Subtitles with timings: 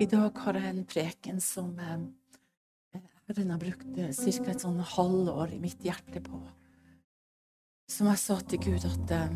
[0.00, 4.04] I dag har jeg en preken som eh, Herren har brukt ca.
[4.48, 6.40] et sånn halvår i mitt hjerte på.
[7.90, 9.34] Som jeg sa til Gud at eh,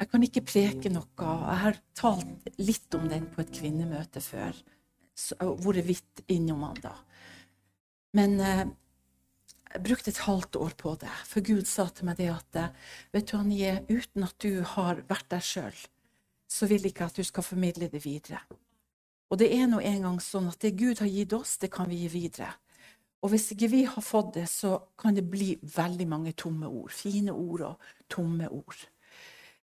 [0.00, 1.26] jeg kan ikke preke noe.
[1.26, 4.56] Jeg har talt litt om den på et kvinnemøte før.
[5.36, 6.94] Vært vidt innom han da.
[8.16, 8.64] Men eh,
[9.74, 12.62] jeg brukte et halvt år på det, for Gud sa til meg det at
[13.12, 15.84] vet du, Anie, uten at du har vært der sjøl,
[16.48, 18.40] så vil jeg ikke at du skal formidle det videre.
[19.32, 22.02] Og det er nå engang sånn at det Gud har gitt oss, det kan vi
[22.02, 22.50] gi videre.
[23.24, 26.92] Og hvis ikke vi har fått det, så kan det bli veldig mange tomme ord.
[26.92, 28.82] Fine ord og tomme ord.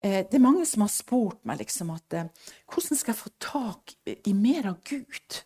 [0.05, 2.29] Eh, det er mange som har spurt meg liksom at eh,
[2.69, 5.41] hvordan skal jeg få tak i mer av Gud?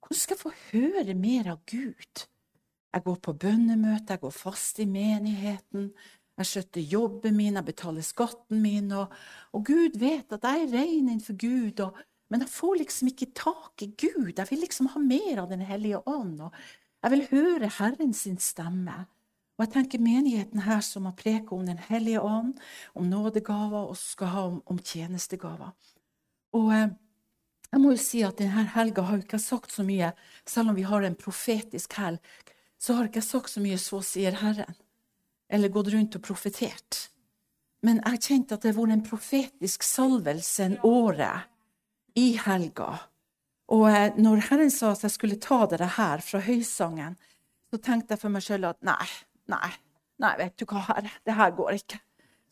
[0.00, 2.24] Hvordan skal jeg få høre mer av Gud?
[2.94, 5.90] Jeg går på bønnemøte, jeg går fast i menigheten.
[6.38, 9.12] Jeg skjøtter jobben min, jeg betaler skatten min, og,
[9.52, 11.82] og Gud vet at jeg er rein innenfor Gud.
[11.82, 11.98] og
[12.30, 14.32] men jeg får liksom ikke tak i Gud.
[14.38, 16.40] Jeg vil liksom ha mer av Den hellige ånd.
[16.40, 16.54] og
[17.02, 19.04] Jeg vil høre Herren sin stemme.
[19.54, 22.56] Og jeg tenker menigheten her som har preka om Den hellige ånd,
[22.94, 25.70] om nådegaver, og skal ha om, om tjenestegaver.
[26.54, 26.88] Og eh,
[27.70, 30.12] jeg må jo si at denne helga har jo ikke sagt så mye,
[30.46, 32.20] selv om vi har en profetisk helg,
[32.78, 34.76] så har jeg ikke sagt så mye 'så sier Herren',
[35.48, 37.08] eller gått rundt og profetert.
[37.82, 41.53] Men jeg kjente at det har vært en profetisk salvelse en året
[42.18, 42.90] i helga.
[43.74, 47.16] Og eh, når Herren sa at jeg skulle ta dere her fra høysangen,
[47.72, 49.06] så tenkte jeg for meg sjøl at nei,
[49.50, 49.70] nei,
[50.22, 52.00] nei, vet du hva, Herre, det her går ikke.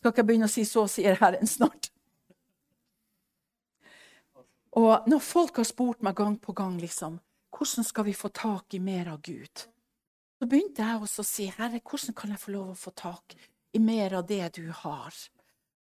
[0.01, 1.93] Skal ikke jeg begynne å si så, sier Herren snart.
[4.81, 7.21] Og når folk har spurt meg gang på gang liksom,
[7.53, 9.67] hvordan skal vi få tak i mer av Gud,
[10.41, 13.37] så begynte jeg også å si, Herre, hvordan kan jeg få lov å få tak
[13.77, 15.13] i mer av det du har?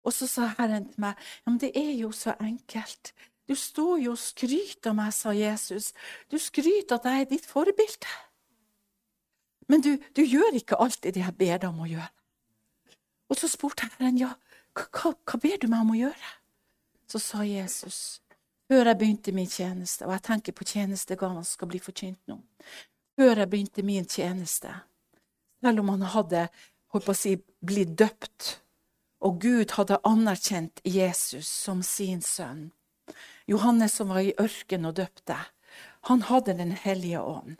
[0.03, 3.13] Og så sa Herren til meg, ja, men det er jo så enkelt.
[3.51, 5.89] Du står jo og skryter av meg, sa Jesus.
[6.31, 8.13] Du skryter at jeg er ditt forbilde.
[9.67, 12.07] Men du, du gjør ikke alltid det jeg ber deg om å gjøre.
[13.27, 14.31] Og så spurte Herren, ja,
[14.75, 16.31] hva, hva ber du meg om å gjøre?
[17.11, 18.21] Så sa Jesus,
[18.71, 22.39] før jeg begynte min tjeneste, og jeg tenker på tjenestegavene som skal bli forkynt nå,
[23.19, 24.71] før jeg begynte min tjeneste,
[25.59, 26.47] selv om han hadde
[26.95, 28.61] holdt på å si, blitt døpt,
[29.27, 32.69] og Gud hadde anerkjent Jesus som sin sønn,
[33.47, 35.37] Johannes som var i ørkenen og døpte,
[36.09, 37.57] han hadde Den hellige ånd.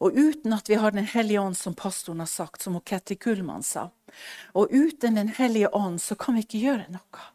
[0.00, 3.62] Og uten at vi har Den hellige ånd, som pastoren har sagt, som Ketty Kullmann
[3.62, 3.90] sa,
[4.54, 7.26] og uten Den hellige ånd, så kan vi ikke gjøre noe.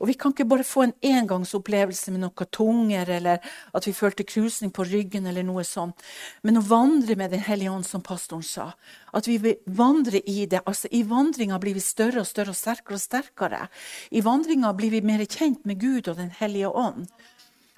[0.00, 3.38] Og vi kan ikke bare få en engangsopplevelse med noe tunger, eller
[3.74, 6.00] at vi følte krusning på ryggen, eller noe sånt.
[6.42, 8.72] Men å vandre med Den hellige ånd, som pastoren sa.
[9.12, 10.62] At vi vil vandre i det.
[10.66, 13.64] Altså, I vandringa blir vi større og større og sterkere og sterkere.
[14.10, 17.06] I vandringa blir vi mer kjent med Gud og Den hellige ånd.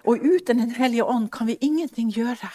[0.04, 2.50] Og uten Den hellige ånd kan vi ingenting gjøre.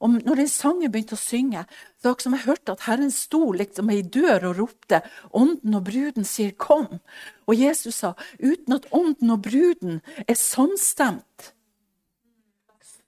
[0.00, 1.66] Og når den sangen begynte å synge,
[2.00, 5.02] var som jeg hørte at Herren sto liksom i dør og ropte.
[5.36, 7.00] Ånden og bruden sier 'kom'.
[7.46, 11.52] Og Jesus sa uten at ånden og bruden er samstemt,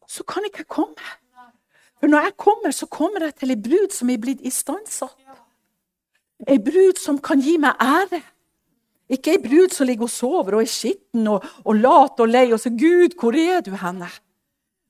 [0.07, 1.07] så kan ikke jeg komme.
[2.01, 5.17] For når jeg kommer, så kommer jeg til ei brud som er blitt istandsatt.
[6.49, 8.23] Ei brud som kan gi meg ære.
[9.09, 12.53] Ikke ei brud som ligger og sover og er skitten og, og lat og lei
[12.53, 14.11] og sier 'Gud, hvor er du henne?'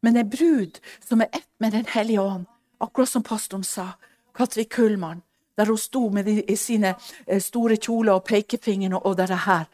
[0.02, 2.44] Men en brud som er ett med Den hellige ånd,
[2.78, 3.88] akkurat som pastoren sa,
[4.34, 5.22] Katri Kullmann,
[5.56, 6.94] der hun sto med de, sine
[7.26, 9.68] eh, store kjoler og pekefingeren og, og det her.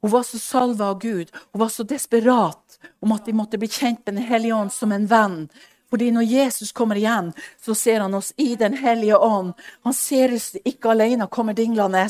[0.00, 1.30] Hun var så salva av Gud.
[1.52, 4.92] Hun var så desperat om at de måtte bli kjent med Den hellige ånd som
[4.92, 5.48] en venn.
[5.90, 9.52] Fordi når Jesus kommer igjen, så ser han oss i Den hellige ånd.
[9.82, 12.06] Han ser oss ikke alene kommer dinglende.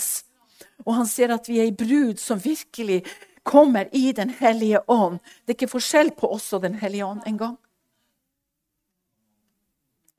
[0.87, 3.03] Og han ser at vi er ei brud som virkelig
[3.43, 5.19] kommer i Den hellige ånd.
[5.45, 7.56] Det er ikke forskjell på oss og Den hellige ånd engang.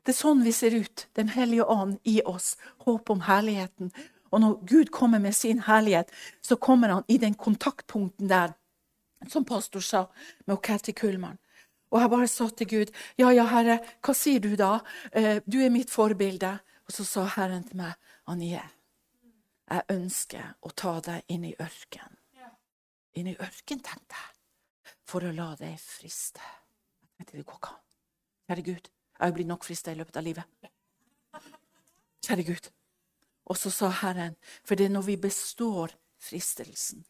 [0.02, 1.06] Det er sånn vi ser ut.
[1.14, 2.56] Den hellige ånd i oss.
[2.86, 3.92] Håp om herligheten.
[4.32, 6.10] Og når Gud kommer med sin herlighet,
[6.42, 8.56] så kommer han i den kontaktpunkten der,
[9.30, 10.06] som pastor sa
[10.48, 11.38] med Katty Kullmann.
[11.92, 14.80] Og jeg bare sa til Gud, ja, ja, Herre, hva sier du da?
[15.12, 16.56] Eh, du er mitt forbilde.
[16.88, 18.00] Og så sa Herren til meg,
[18.32, 18.64] Anie,
[19.68, 22.21] jeg ønsker å ta deg inn i ørkenen.
[23.20, 26.44] Inn i ørkenen, tenkte jeg, for å la deg friste.
[27.02, 27.82] Jeg tenkte det går ikke an.
[28.48, 30.70] Kjære Gud, jeg har blitt nok frista i løpet av livet.
[32.26, 32.70] Kjære Gud.
[33.52, 37.04] Og så sa Herren, for det er når vi består fristelsen.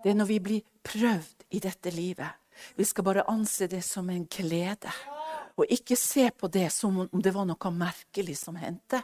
[0.00, 2.30] Det er når vi blir prøvd i dette livet.
[2.76, 4.92] Vi skal bare anse det som en glede.
[5.56, 9.02] Og ikke se på det som om det var noe merkelig som hendte.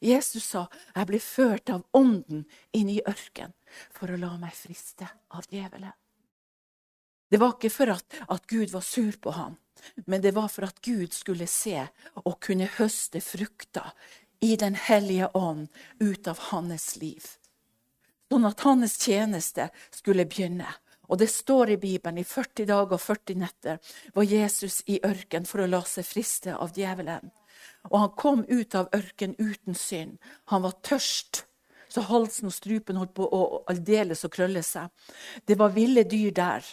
[0.00, 3.52] Jesus sa, 'Jeg ble ført av Ånden inn i ørken
[3.90, 5.92] for å la meg friste av djevelen'.
[7.30, 9.56] Det var ikke for at, at Gud var sur på ham,
[10.06, 11.88] men det var for at Gud skulle se
[12.24, 13.92] og kunne høste frukter
[14.40, 15.68] i Den hellige ånd
[16.00, 17.24] ut av hans liv.
[18.30, 20.68] Sånn at hans tjeneste skulle begynne.
[21.08, 23.78] Og det står i Bibelen i 40 dager og 40 netter
[24.14, 27.32] var Jesus i ørken for å la seg friste av djevelen.
[27.90, 30.18] Og han kom ut av ørken uten synd.
[30.52, 31.44] Han var tørst
[31.88, 34.90] så halsen og strupen holdt på å aldeles å krølle seg.
[35.48, 36.66] Det var ville dyr der.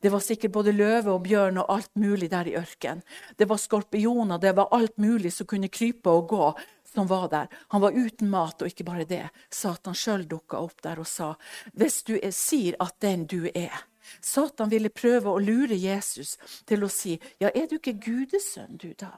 [0.00, 3.02] Det var sikkert både løve og bjørn og alt mulig der i ørkenen.
[3.36, 6.50] Det var skorpioner, det var alt mulig som kunne krype og gå,
[6.94, 7.52] som var der.
[7.72, 9.26] Han var uten mat, og ikke bare det.
[9.52, 11.34] Satan sjøl dukka opp der og sa,
[11.76, 13.84] hvis du er, sier at den du er
[14.20, 16.34] Satan ville prøve å lure Jesus
[16.66, 19.12] til å si, ja, er du ikke Gudesønn, du, da?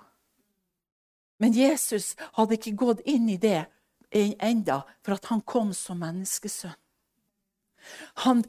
[1.42, 3.64] Men Jesus hadde ikke gått inn i det
[4.14, 6.76] enda, for at han kom som menneskesønn.
[8.24, 8.44] Han,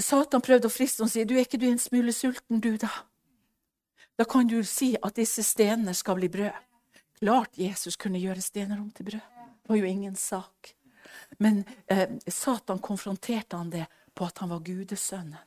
[0.00, 2.88] Satan prøvde å friste og si, du er ikke du en smule sulten, du, da?
[4.16, 6.56] Da kan du si at disse stenene skal bli brød.
[7.18, 9.20] Klart Jesus kunne gjøre stener om til brød.
[9.62, 10.72] Det var jo ingen sak.
[11.38, 15.44] Men eh, Satan konfronterte han det på at han var gudesønnen.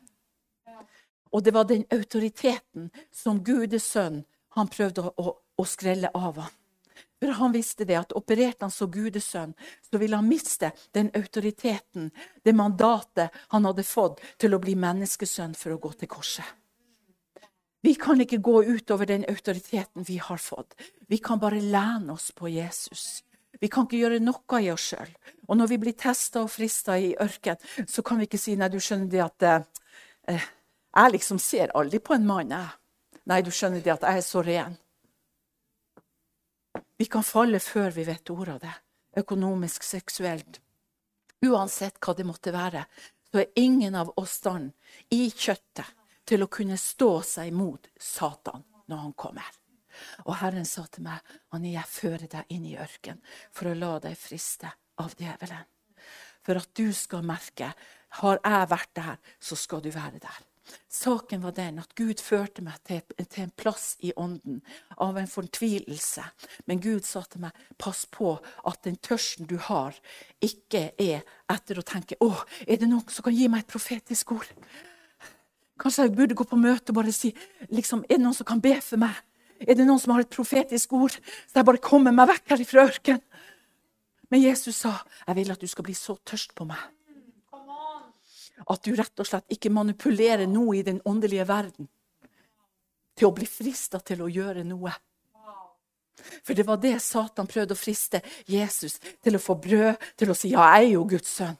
[1.31, 4.21] Og det var den autoriteten som gudesønn
[4.55, 6.57] han prøvde å, å, å skrelle av ham.
[7.21, 9.53] For han visste det, at opererte han som gudesønn,
[9.85, 12.09] så ville han miste den autoriteten,
[12.43, 16.57] det mandatet han hadde fått til å bli menneskesønn for å gå til korset.
[17.81, 20.75] Vi kan ikke gå utover den autoriteten vi har fått.
[21.09, 23.23] Vi kan bare lene oss på Jesus.
[23.59, 25.09] Vi kan ikke gjøre noe i oss sjøl.
[25.49, 27.57] Og når vi blir testa og frista i ørken,
[27.89, 30.45] så kan vi ikke si nei, du skjønner det at eh,
[30.97, 32.69] jeg liksom ser aldri på en mann, jeg.
[33.29, 34.77] Nei, du skjønner det at jeg er så ren.
[37.01, 38.73] Vi kan falle før vi vet ordet av det.
[39.17, 40.59] Økonomisk, seksuelt.
[41.41, 42.83] Uansett hva det måtte være,
[43.25, 44.69] så er ingen av oss stand
[45.09, 45.89] i kjøttet
[46.29, 49.49] til å kunne stå seg imot Satan når han kommer.
[50.27, 53.17] Og Herren sa til meg, Annie, jeg fører deg inn i ørken
[53.49, 54.69] for å la deg friste
[55.01, 55.65] av djevelen.
[56.45, 57.73] For at du skal merke,
[58.21, 60.37] har jeg vært der, så skal du være der.
[60.91, 64.59] Saken var den at Gud førte meg til, til, en plass i ånden
[65.01, 66.23] av en fortvilelse.
[66.67, 68.35] Men Gud sa til meg, pass på
[68.67, 69.97] at den tørsten du har,
[70.43, 72.31] ikke er etter å tenke å,
[72.67, 74.53] er det noen som kan gi meg et profetisk ord?
[75.81, 77.33] Kanskje jeg burde gå på møte og bare si
[77.73, 79.17] liksom, er det noen som kan be for meg?
[79.61, 81.15] Er det noen som har et profetisk ord,
[81.49, 83.27] så jeg bare kommer meg vekk her fra ørkenen?
[84.31, 84.93] Men Jesus sa,
[85.25, 86.79] jeg vil at du skal bli så tørst på meg
[88.67, 91.89] at du rett og slett ikke manipulerer noe i den åndelige verden
[93.17, 94.93] til å bli frista til å gjøre noe.
[96.45, 100.37] For det var det Satan prøvde å friste Jesus til å få brød, til å
[100.37, 101.57] si 'ja, jeg er jo Guds sønn'.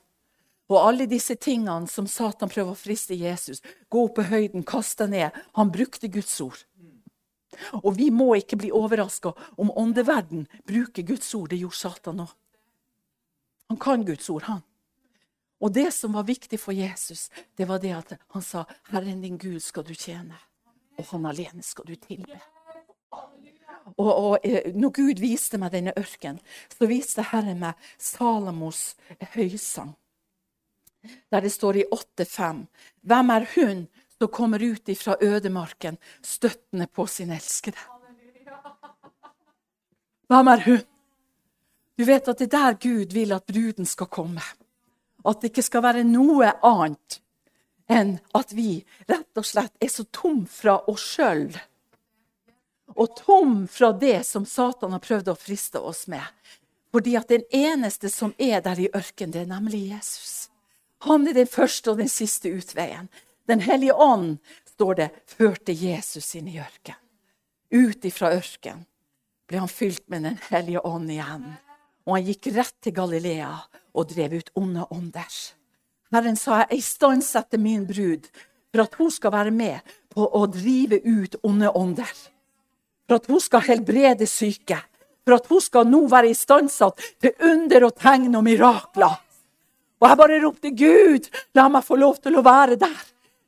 [0.69, 5.07] Og alle disse tingene som Satan prøver å friste Jesus, gå opp på høyden, kaste
[5.07, 6.63] ned, han brukte Guds ord.
[7.83, 11.49] Og vi må ikke bli overraska om åndeverden bruker Guds ord.
[11.49, 12.31] Det gjorde Satan òg.
[13.67, 14.63] Han kan Guds ord, han.
[15.61, 19.37] Og det som var viktig for Jesus, det var det at han sa, 'Herren din
[19.37, 20.37] Gud skal du tjene,
[20.97, 22.41] og Han alene skal du tilbe'.
[23.97, 28.95] Og, og eh, når Gud viste meg denne ørken, så viste Herren meg Salamos
[29.33, 29.95] høysang.
[31.31, 32.65] Der det står i 8,5.:
[33.01, 33.87] Hvem er hun
[34.17, 37.77] som kommer ut ifra ødemarken, støttende på sin elskede?
[40.27, 40.81] Hvem er hun?
[41.97, 44.41] Du vet at det er der Gud vil at bruden skal komme.
[45.27, 47.19] At det ikke skal være noe annet
[47.91, 51.49] enn at vi rett og slett er så tom fra oss sjøl.
[52.95, 56.23] Og tom fra det som Satan har prøvd å friste oss med.
[56.91, 60.49] Fordi at den eneste som er der i ørkenen, det er nemlig Jesus.
[61.07, 63.07] Han er den første og den siste utveien.
[63.47, 64.37] Den hellige ånd,
[64.75, 66.99] står det, førte Jesus inn i ørkenen.
[67.71, 68.83] Ut ifra ørkenen
[69.47, 71.53] ble han fylt med Den hellige ånd igjen.
[72.07, 73.51] Og han gikk rett til Galilea
[73.93, 75.33] og drev ut onde ånder.
[76.11, 78.27] Herren sa jeg istandsetter min brud
[78.71, 82.11] for at hun skal være med på å drive ut onde ånder.
[83.07, 84.79] For at hun skal helbrede syke.
[85.21, 89.19] For at hun skal nå være istandsatt til under og tegn og mirakler.
[90.01, 93.01] Og jeg bare ropte Gud, la meg få lov til å være der.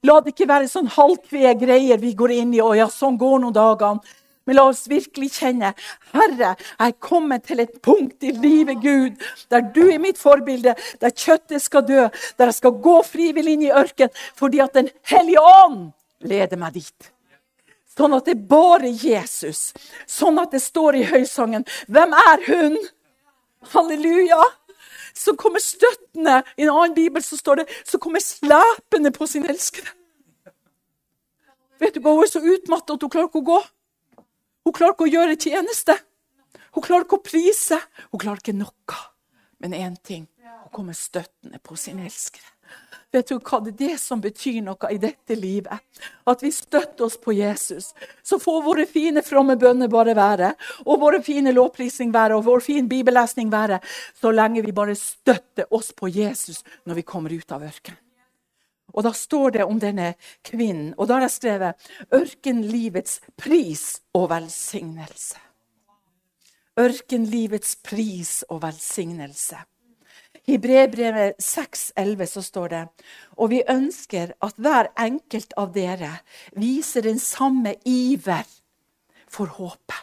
[0.04, 2.62] La det ikke være sånn halvkve greier vi går inn i.
[2.62, 4.04] Og ja, sånn går nå dagene.
[4.46, 5.72] Men la oss virkelig kjenne
[6.12, 10.76] Herre, jeg er kommet til et punkt i livet, Gud, der du er mitt forbilde,
[11.00, 12.08] der kjøttet skal dø,
[12.38, 15.92] der jeg skal gå frivillig inn i ørken, fordi at Den hellige ånd
[16.28, 17.14] leder meg dit.
[17.94, 19.72] Sånn at det er bare Jesus.
[20.10, 22.78] Sånn at det står i høysangen Hvem er hun?
[23.74, 24.42] Halleluja!
[25.14, 26.40] Så kommer støttende.
[26.58, 29.94] I en annen bibel så står det så kommer slepende på sin elskede.
[31.78, 33.62] Vet du hva, Hun er så utmattet at hun klarer ikke å gå.
[34.64, 35.98] Hun klarer ikke å gjøre tjeneste.
[36.74, 37.80] Hun klarer ikke å prise.
[38.12, 39.00] Hun klarer ikke noe.
[39.64, 40.28] Men én ting.
[40.44, 42.50] Hun kommer støttende på sin elskere.
[43.14, 45.84] Vet du hva, Det er det som betyr noe i dette livet.
[46.26, 47.92] At vi støtter oss på Jesus.
[48.24, 50.54] Så får våre fine, fromme bønner bare være.
[50.88, 53.80] Og våre fine lovprisning være, og vår fin bibellesning være.
[54.18, 58.02] Så lenge vi bare støtter oss på Jesus når vi kommer ut av ørkenen.
[58.94, 60.14] Og da står det om denne
[60.46, 65.42] kvinnen, og da har jeg skrevet 'Ørkenlivets pris og velsignelse'.
[66.80, 69.58] Ørkenlivets pris og velsignelse.
[70.48, 72.88] I brevbrevet 6,11 så står det
[73.38, 76.18] og vi ønsker at hver enkelt av dere
[76.60, 78.44] viser den samme iver
[79.30, 80.02] for håpet.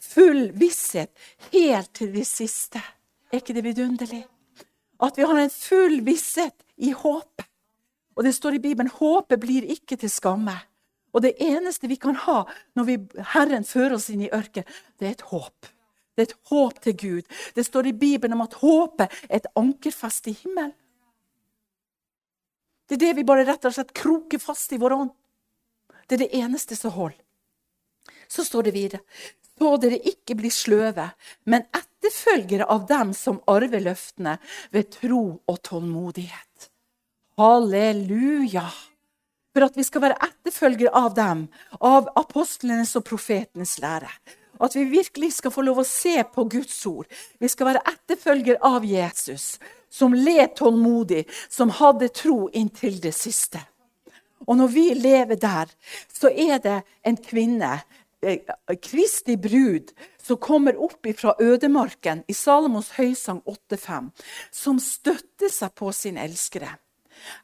[0.00, 1.12] Full visshet
[1.52, 2.80] helt til det siste.
[3.30, 4.24] Er ikke det vidunderlig?
[5.00, 7.49] At vi har en full visshet i håpet.
[8.20, 10.52] Og det står i Bibelen håpet blir ikke til skamme.
[11.16, 12.42] Og det eneste vi kan ha
[12.76, 12.96] når vi,
[13.32, 14.68] Herren fører oss inn i ørkenen,
[15.00, 15.70] det er et håp.
[16.12, 17.30] Det er et håp til Gud.
[17.56, 20.76] Det står i Bibelen om at håpet er et ankerfest i himmelen.
[22.86, 25.10] Det er det vi bare rett og slett kroker fast i vår ånd.
[26.04, 27.16] Det er det eneste som holder.
[28.28, 29.00] Så står det videre
[29.60, 31.10] så dere ikke blir sløve,
[31.44, 34.38] men etterfølgere av dem som arver løftene
[34.72, 36.49] ved tro og tålmodighet.
[37.40, 38.66] Halleluja!
[39.54, 41.46] For at vi skal være etterfølgere av dem,
[41.80, 44.10] av apostlenes og profetenes lære.
[44.60, 47.08] At vi virkelig skal få lov å se på Guds ord.
[47.40, 49.54] Vi skal være etterfølger av Jesus,
[49.88, 53.62] som led tålmodig, som hadde tro inntil det siste.
[54.44, 55.72] Og når vi lever der,
[56.12, 56.76] så er det
[57.08, 57.72] en kvinne,
[58.20, 58.44] eh,
[58.84, 64.12] Kristi brud, som kommer opp fra ødemarken i Salomos høysang 8,5,
[64.52, 66.76] som støtter seg på sin elskere.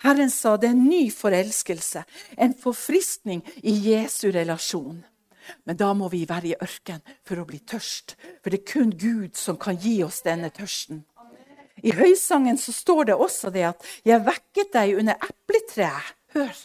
[0.04, 2.04] Herren sa det er en ny forelskelse,
[2.38, 5.04] en forfriskning i Jesu relasjon.
[5.64, 8.16] Men da må vi være i ørken for å bli tørst.
[8.42, 11.04] For det er kun Gud som kan gi oss denne tørsten.
[11.84, 16.14] I høysangen så står det også det at 'jeg vekket deg under epletreet'.
[16.34, 16.56] Hør.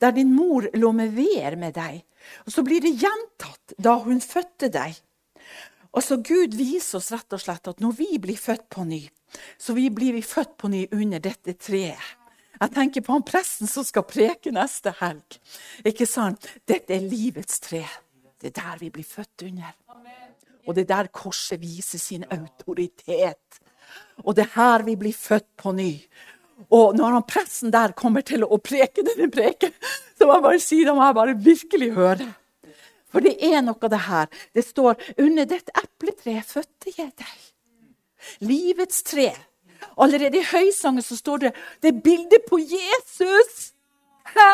[0.00, 2.04] Der din mor lå med veer med deg.
[2.46, 4.94] Og så blir det gjentatt da hun fødte deg.
[5.92, 9.08] Og så Gud viser oss rett og slett at når vi blir født på ny,
[9.58, 12.02] så blir vi født på ny under dette treet.
[12.60, 15.38] Jeg tenker på han presten som skal preke neste helg.
[15.84, 16.48] Ikke sant?
[16.68, 17.84] Dette er livets tre.
[18.40, 19.74] Det er der vi blir født under.
[20.66, 23.60] Og det er der korset viser sin autoritet.
[24.24, 25.92] Og det er her vi blir født på ny.
[26.72, 29.74] Og når han presten der kommer til å preke denne preken,
[30.16, 32.28] så må jeg bare si det må jeg bare virkelig høre.
[33.12, 34.26] For det er noe av det her.
[34.52, 37.52] Det står 'Under dette epletreet fødte jeg deg'.
[38.40, 39.34] Livets tre.
[39.96, 43.72] Allerede i høysangen så står det det er bildet på Jesus.
[44.34, 44.52] Hæ?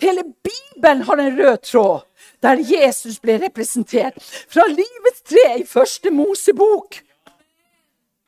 [0.00, 2.04] Hele Bibelen har en rød tråd
[2.42, 4.18] der Jesus ble representert.
[4.48, 7.00] Fra livets tre i første Mosebok.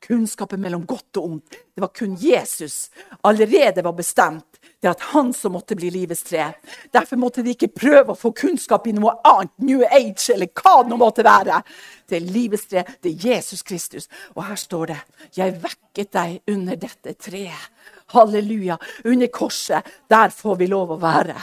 [0.07, 1.59] Kunnskapen mellom godt og ondt.
[1.75, 2.91] Det var kun Jesus
[3.25, 4.50] allerede var bestemt.
[4.81, 6.47] Det er at han som måtte bli livets tre.
[6.93, 10.79] Derfor måtte de ikke prøve å få kunnskap i noe annet, New Age eller hva
[10.81, 11.61] det nå måtte være.
[12.09, 14.09] Det er livets tre, det er Jesus Kristus.
[14.35, 15.01] Og her står det
[15.37, 17.69] 'Jeg vekket deg under dette treet'.
[18.15, 18.79] Halleluja.
[19.05, 19.85] Under korset.
[20.09, 21.37] Der får vi lov å være.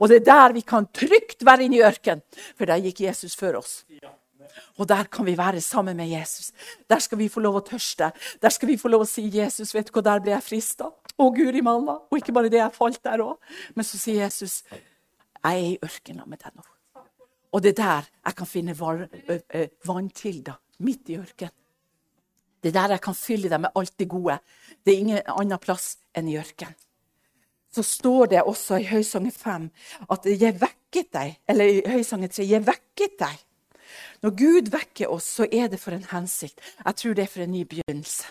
[0.00, 2.22] Og det er der vi kan trygt være inne i ørkenen,
[2.58, 3.84] for der gikk Jesus før oss.
[4.78, 6.52] Og der kan vi være sammen med Jesus.
[6.88, 8.12] Der skal vi få lov å tørste.
[8.42, 10.92] Der skal vi få lov å si 'Jesus, vet du hva, der ble jeg frista'.
[11.20, 11.98] Å, Guri malla.
[12.08, 13.54] Og ikke bare det, jeg falt der òg.
[13.76, 16.66] Men så sier Jesus, 'Jeg er i ørkenen med deg nå'.
[17.52, 18.74] Og det er der jeg kan finne
[19.86, 20.60] vannkilder.
[20.80, 21.56] Midt i ørkenen.
[22.62, 24.38] Det er der jeg kan fylle deg med alt det gode.
[24.84, 26.76] Det er ingen annen plass enn i ørkenen
[27.74, 29.70] så står det også i Høysangen 5
[30.10, 33.44] at 'jeg vekket deg', eller i Høysangen 3 'jeg vekket deg'.
[34.22, 36.60] Når Gud vekker oss, så er det for en hensikt.
[36.86, 38.24] Jeg tror det er for en ny begynnelse.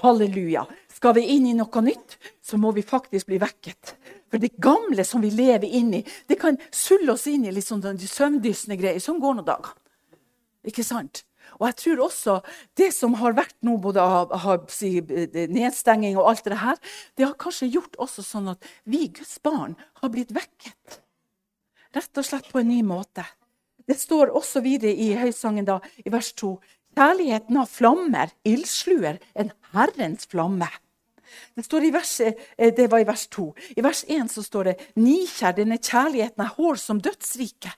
[0.00, 0.64] Halleluja.
[0.92, 3.96] Skal vi inn i noe nytt, så må vi faktisk bli vekket.
[4.32, 7.68] For det gamle som vi lever inn i, det kan sulle oss inn i litt
[7.68, 9.02] sånn søvndyssende greier.
[9.02, 9.76] Sånn går noen dagene.
[10.68, 11.24] Ikke sant?
[11.58, 12.38] Og jeg tror også
[12.78, 16.78] det som har vært nå, både av, av si, nedstenging og alt det her,
[17.18, 21.00] det har kanskje gjort også sånn at vi Guds barn har blitt vekket.
[21.92, 23.26] Rett og slett på en ny måte.
[23.84, 26.54] Det står også videre i høysangen da, i vers 2.
[26.92, 30.68] Kjærligheten har flammer, ildsluer, en Herrens flamme.
[31.56, 33.54] Det, i vers, eh, det var i vers 2.
[33.76, 37.72] I vers 1 så står det Nikjær, denne kjærligheten er hår som dødsriket.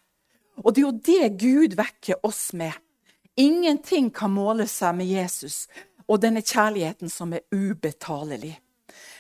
[0.57, 2.73] Og det er jo det Gud vekker oss med.
[3.37, 5.67] Ingenting kan måle seg med Jesus
[6.07, 8.59] og denne kjærligheten som er ubetalelig.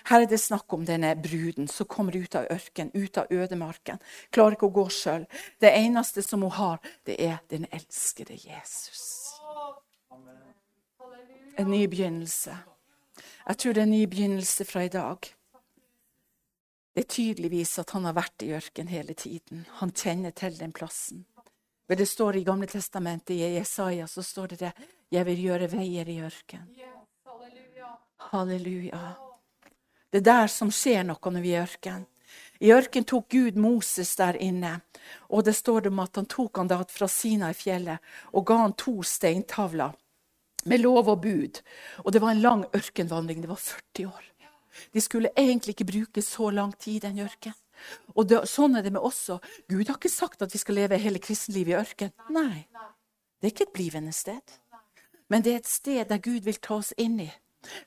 [0.04, 4.02] Her er det snakk om denne bruden som kommer ut av ørken, ut av ødemarken.
[4.30, 5.24] Klarer ikke å gå sjøl.
[5.58, 9.23] Det eneste som hun har, det er den elskede Jesus.
[11.58, 12.56] En ny begynnelse.
[13.46, 15.18] Jeg tror det er en ny begynnelse fra i dag.
[16.94, 19.66] Det er tydeligvis at han har vært i ørken hele tiden.
[19.80, 21.24] Han kjenner til den plassen.
[21.88, 24.72] Men det står i Gamle testamentet, i Jesaja, så står det det
[25.10, 26.68] 'Jeg vil gjøre veier i ørken'.
[28.16, 29.14] Halleluja.
[30.12, 32.06] Det er der som skjer noe når vi er i ørken.
[32.60, 34.80] I ørken tok Gud Moses der inne,
[35.28, 37.98] og det står det om at han tok han da fra Sina i fjellet
[38.32, 39.92] og ga han to steintavler
[40.64, 41.60] med lov og bud.
[42.04, 43.42] Og det var en lang ørkenvandring.
[43.42, 44.30] Det var 40 år.
[44.92, 47.54] De skulle egentlig ikke bruke så lang tid i den ørken.
[48.14, 49.44] Og det, sånn er det med oss òg.
[49.70, 52.12] Gud har ikke sagt at vi skal leve hele kristenlivet i ørken.
[52.34, 52.66] Nei.
[53.38, 54.58] Det er ikke et blivende sted.
[55.28, 57.30] Men det er et sted der Gud vil ta oss inn i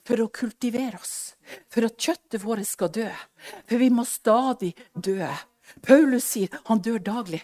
[0.07, 1.35] for å kultivere oss,
[1.69, 3.09] for at kjøttet vårt skal dø.
[3.69, 5.21] For vi må stadig dø.
[5.85, 7.43] Paulus sier han dør daglig.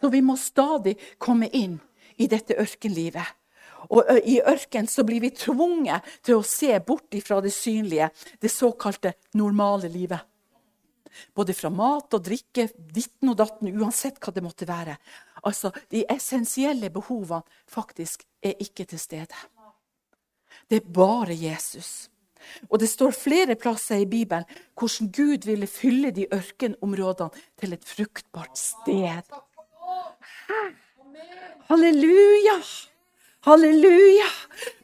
[0.00, 1.78] Så vi må stadig komme inn
[2.16, 3.36] i dette ørkenlivet.
[3.90, 8.52] Og i ørken så blir vi tvunget til å se bort fra det synlige, det
[8.52, 10.20] såkalte normale livet.
[11.34, 14.94] Både fra mat og drikke, ditten og datten, uansett hva det måtte være.
[15.42, 19.34] Altså, De essensielle behovene faktisk er ikke til stede.
[20.70, 22.10] Det er bare Jesus.
[22.70, 24.46] Og det står flere plasser i Bibelen
[24.78, 29.34] hvordan Gud ville fylle de ørkenområdene til et fruktbart sted.
[31.70, 32.58] Halleluja!
[33.46, 34.28] Halleluja!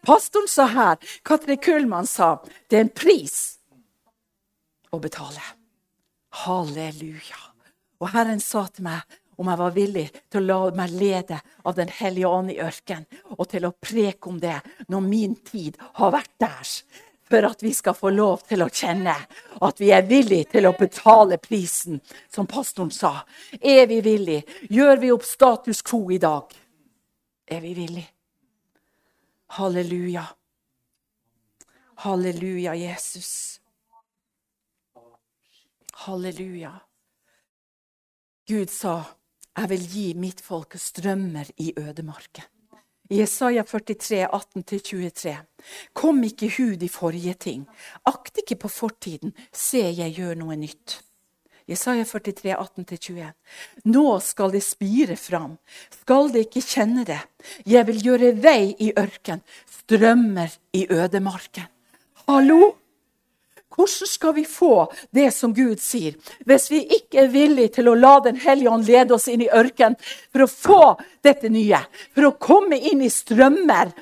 [0.06, 2.36] Pastoren sa her, Katri Kullmann sa,
[2.70, 3.36] det er en pris
[4.94, 5.42] å betale.
[6.44, 7.40] Halleluja.
[8.00, 11.76] Og Herren sa til meg om jeg var villig til å la meg lede av
[11.76, 13.04] Den hellige ånd i ørken,
[13.36, 14.56] og til å preke om det
[14.88, 16.72] når min tid har vært der.
[17.26, 19.14] For at vi skal få lov til å kjenne
[19.66, 21.98] at vi er villige til å betale prisen,
[22.30, 23.24] som pastoren sa.
[23.58, 24.46] Er vi villige?
[24.70, 26.54] Gjør vi opp status quo i dag?
[27.46, 28.12] Er vi villige?
[29.58, 30.24] Halleluja.
[32.06, 33.60] Halleluja, Jesus.
[36.06, 36.72] Halleluja.
[38.46, 39.04] Gud sa,
[39.56, 42.55] 'Jeg vil gi mitt folk strømmer i ødemarken'.
[43.10, 45.34] Jesaja 43, 18-23.
[45.92, 47.66] Kom ikke hud i forrige ting.
[48.08, 49.34] Akt ikke på fortiden.
[49.52, 51.00] Se, jeg gjør noe nytt.
[51.66, 53.32] Jesaja 43, 18-21.
[53.90, 55.56] Nå skal det spire fram,
[55.90, 57.18] skal det ikke kjenne det.
[57.66, 59.42] Jeg vil gjøre vei i ørken,
[59.82, 61.66] strømmer i ødemarken.
[62.28, 62.76] Hallo?
[63.76, 66.14] Hvordan skal vi få det som Gud sier,
[66.48, 69.50] hvis vi ikke er villige til å la Den hellige ånd lede oss inn i
[69.52, 69.98] ørkenen
[70.32, 70.78] for å få
[71.24, 71.82] dette nye?
[72.16, 73.92] For å komme inn i strømmer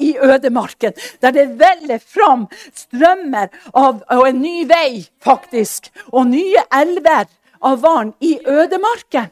[0.00, 6.64] i ødemarken, der det veller fram strømmer av og en ny vei, faktisk, og nye
[6.72, 7.28] elver
[7.60, 9.28] av vann i ødemarken.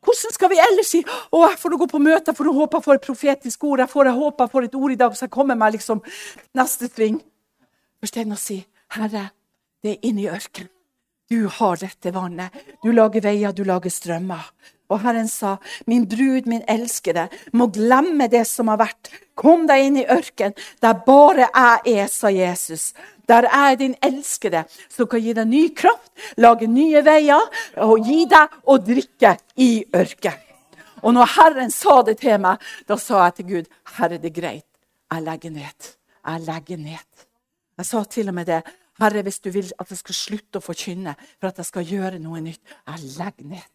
[0.00, 2.86] Hvordan skal vi ellers si å, jeg får gå på møte, jeg får håpe jeg
[2.86, 5.34] får et profetisk ord, jeg får håpe jeg får et ord i dag, så jeg
[5.34, 6.00] kommer meg liksom
[6.56, 7.18] neste sving?
[8.00, 8.62] Enn å si
[8.96, 9.30] Herre,
[9.82, 10.70] det er inne i ørkenen.
[11.30, 12.50] Du har dette vannet.
[12.82, 14.48] Du lager veier, du lager strømmer.
[14.90, 15.54] Og Herren sa,
[15.86, 19.12] min brud, min elskede, må glemme det som har vært.
[19.38, 22.90] Kom deg inn i ørkenen, der bare jeg er, sa Jesus.
[23.30, 26.10] Der er din elskede, som kan gi deg ny kraft,
[26.42, 27.46] lage nye veier
[27.86, 30.46] og gi deg å drikke i ørkenen.
[31.06, 34.36] Og når Herren sa det til meg, da sa jeg til Gud, Herre, det er
[34.36, 34.66] greit.
[35.10, 35.94] Jeg legger ned.
[36.26, 37.24] Jeg legger ned.
[37.78, 38.60] Jeg sa til og med det.
[39.00, 42.18] Herre, hvis du vil at jeg skal slutte å forkynne for at jeg skal gjøre
[42.22, 43.68] noe nytt, jeg legger ned.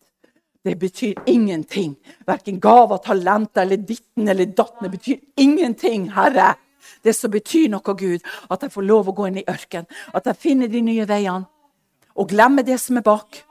[0.66, 1.96] Det betyr ingenting.
[2.26, 4.88] Verken gaver, talenter eller ditten eller datten.
[4.88, 6.56] Det betyr ingenting, Herre.
[7.06, 9.86] Det som betyr noe, Gud, at jeg får lov å gå inn i ørkenen.
[10.14, 11.46] At jeg finner de nye veiene.
[12.16, 13.44] Og glemmer det som er bak.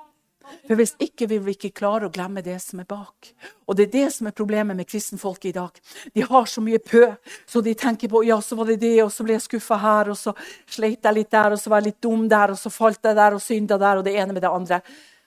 [0.67, 3.31] For hvis ikke vil vi ikke klare å glemme det som er bak.
[3.69, 5.81] Og det er det som er problemet med kristenfolket i dag.
[6.15, 7.07] De har så mye pø,
[7.47, 10.13] så de tenker på ja, så var det det, og så ble jeg skuffa her,
[10.15, 10.35] og så
[10.71, 13.19] sleit jeg litt der, og så var jeg litt dum der, og så falt jeg
[13.19, 14.81] der og synda der, og det ene med det andre.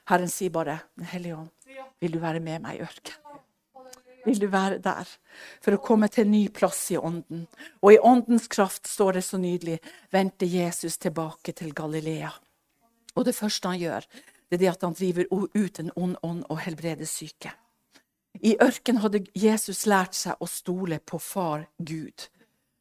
[0.08, 1.50] Herren sier bare, Den hellige ånd,
[2.00, 3.24] vil du være med meg i ørkenen?
[4.28, 5.08] Vil du være der
[5.64, 7.46] for å komme til en ny plass i ånden?
[7.80, 9.78] Og i åndens kraft står det så nydelig
[10.12, 12.34] vendte Jesus tilbake til Galilea.
[13.16, 14.08] Og det første han gjør,
[14.50, 17.52] det er det at han driver ut en ond ånd og helbreder syke.
[18.42, 22.28] I ørkenen hadde Jesus lært seg å stole på far Gud.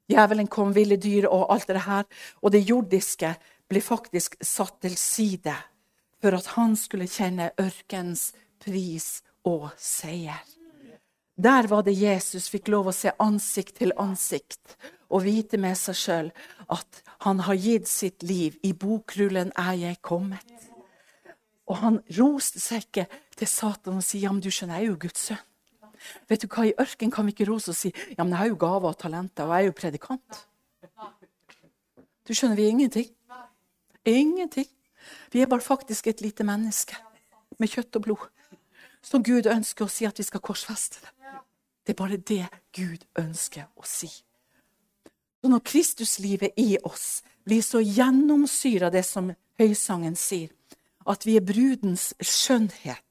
[0.06, 2.04] Djevelen kom, ville dyr og alt det her.
[2.42, 3.32] Og det jordiske
[3.66, 5.54] ble faktisk satt til side
[6.22, 8.30] for at han skulle kjenne ørkens
[8.62, 10.44] pris og seier.
[11.36, 14.78] Der var det Jesus fikk lov å se ansikt til ansikt
[15.12, 16.30] og vite med seg sjøl
[16.72, 18.56] at han har gitt sitt liv.
[18.64, 20.75] I bokrullen er jeg kommet.
[21.66, 24.92] Og han roste seg ikke til Satan og sier, ja, men du skjønner, jeg er
[24.92, 25.44] jo Guds sønn.
[26.30, 28.50] Vet du hva, I ørken kan vi ikke rose og si ja, men jeg har
[28.50, 30.40] jo gaver og talenter, og jeg er jo predikant.
[32.26, 33.10] Du skjønner, vi er ingenting.
[34.06, 34.68] Ingenting.
[35.32, 36.98] Vi er bare faktisk et lite menneske
[37.58, 38.24] med kjøtt og blod.
[39.02, 41.12] Som Gud ønsker å si at vi skal korsfeste det.
[41.86, 44.10] Det er bare det Gud ønsker å si.
[45.38, 50.50] Så når Kristuslivet i oss blir så gjennomsyra det som høysangen sier,
[51.10, 53.02] at vi er brudens skjønnhet,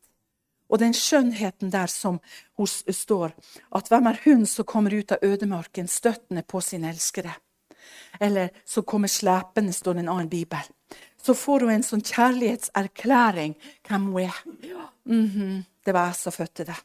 [0.70, 2.20] og den skjønnheten der som
[2.58, 3.36] hos står,
[3.76, 7.36] at hvem er hun som kommer ut av ødemarken støttende på sin elskere?
[8.20, 10.66] Eller som kommer slepende, står det en annen bibel.
[11.22, 13.56] Så får hun en sånn kjærlighetserklæring
[13.88, 14.42] hvem hun er.
[15.06, 16.78] Mm -hmm, det var jeg som fødte det.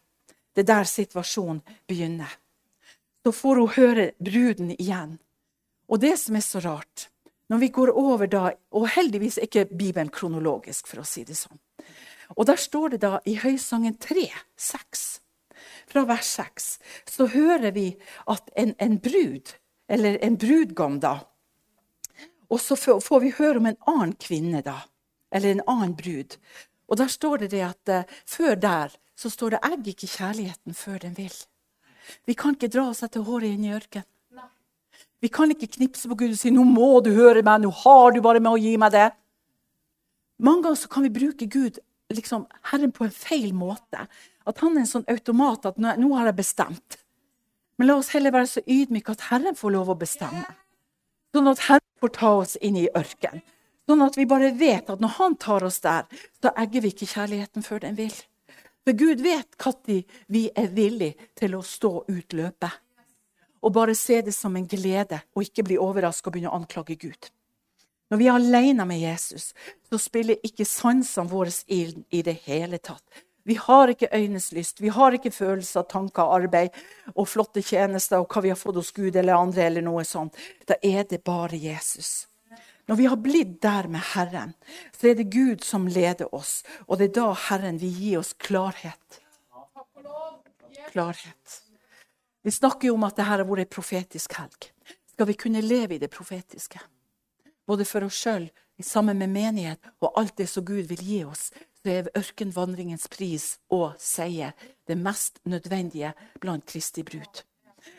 [0.54, 2.36] Det er der situasjonen begynner.
[3.22, 5.18] Så får hun høre bruden igjen.
[5.88, 7.10] Og det som er så rart,
[7.50, 11.36] når vi går over da Og heldigvis er ikke Bibelen kronologisk, for å si det
[11.36, 11.58] sånn.
[12.38, 15.20] Og der står det da i Høysangen 3, 6,
[15.90, 16.68] fra vers 6,
[17.10, 17.88] så hører vi
[18.30, 19.56] at en, en brud,
[19.90, 21.18] eller en brudgom, da
[22.50, 24.80] Og så får vi høre om en annen kvinne, da.
[25.30, 26.34] Eller en annen brud.
[26.90, 30.74] Og der står det det at uh, før der så står det 'egg ikke kjærligheten
[30.74, 31.46] før den vil'.
[32.26, 34.09] Vi kan ikke dra oss etter håret inn i ørkenen.
[35.20, 38.12] Vi kan ikke knipse på Gud og si 'nå må du høre meg', 'nå har
[38.12, 39.12] du bare med å gi meg det'.
[40.38, 41.78] Mange ganger kan vi bruke Gud,
[42.10, 44.08] liksom, Herren på en feil måte.
[44.46, 46.96] At han er en sånn automat at 'nå har jeg bestemt'.
[47.78, 50.44] Men la oss heller være så ydmyke at Herren får lov å bestemme.
[51.34, 53.42] Sånn at Herren får ta oss inn i ørkenen.
[53.88, 56.04] Sånn at vi bare vet at når han tar oss der,
[56.42, 58.12] så egger vi ikke kjærligheten før den vil.
[58.84, 62.70] For Gud vet når vi er villige til å stå ut løpet.
[63.60, 66.96] Og bare se det som en glede, og ikke bli overraska og begynne å anklage
[67.00, 67.30] Gud.
[68.10, 69.52] Når vi er alene med Jesus,
[69.86, 73.04] så spiller ikke sansene våre inn i det hele tatt.
[73.46, 76.74] Vi har ikke øynes lyst, vi har ikke følelser, tanker, arbeid
[77.14, 79.62] og flotte tjenester og hva vi har fått hos Gud eller andre.
[79.62, 80.36] eller noe sånt.
[80.66, 82.26] Da er det bare Jesus.
[82.86, 84.54] Når vi har blitt der med Herren,
[84.98, 86.64] så er det Gud som leder oss.
[86.88, 89.20] Og det er da Herren vil gi oss klarhet.
[90.90, 91.69] Klarhet.
[92.42, 94.70] Vi snakker jo om at dette har vært ei profetisk helg.
[95.12, 96.80] Skal vi kunne leve i det profetiske?
[97.68, 98.46] Både for oss sjøl,
[98.80, 101.50] sammen med menighet og alt det som Gud vil gi oss,
[101.80, 104.54] så er ørkenvandringens pris og seier
[104.88, 107.42] det mest nødvendige blant Kristi brud.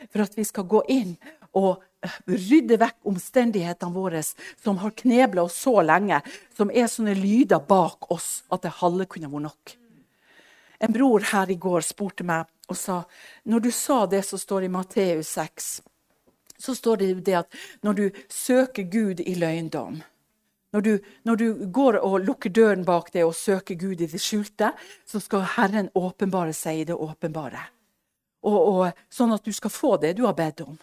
[0.10, 1.14] For at vi skal gå inn
[1.58, 1.84] og
[2.26, 6.22] rydde vekk omstendighetene våre som har knebla oss så lenge,
[6.58, 9.76] som er sånne lyder bak oss at det halve kunne vært nok.
[10.82, 13.02] En bror her i går spurte meg og sa
[13.44, 15.74] når du sa det som står i Matteus 6,
[16.62, 20.02] så står det det at når du søker Gud i løgndom
[20.72, 20.92] når du,
[21.28, 24.72] når du, går og lukker døren bak deg og søker Gud i det skjulte,
[25.08, 27.66] så skal Herren åpenbare seg i det åpenbare.
[28.48, 30.80] Og, og, sånn at du skal få det du har bedt om.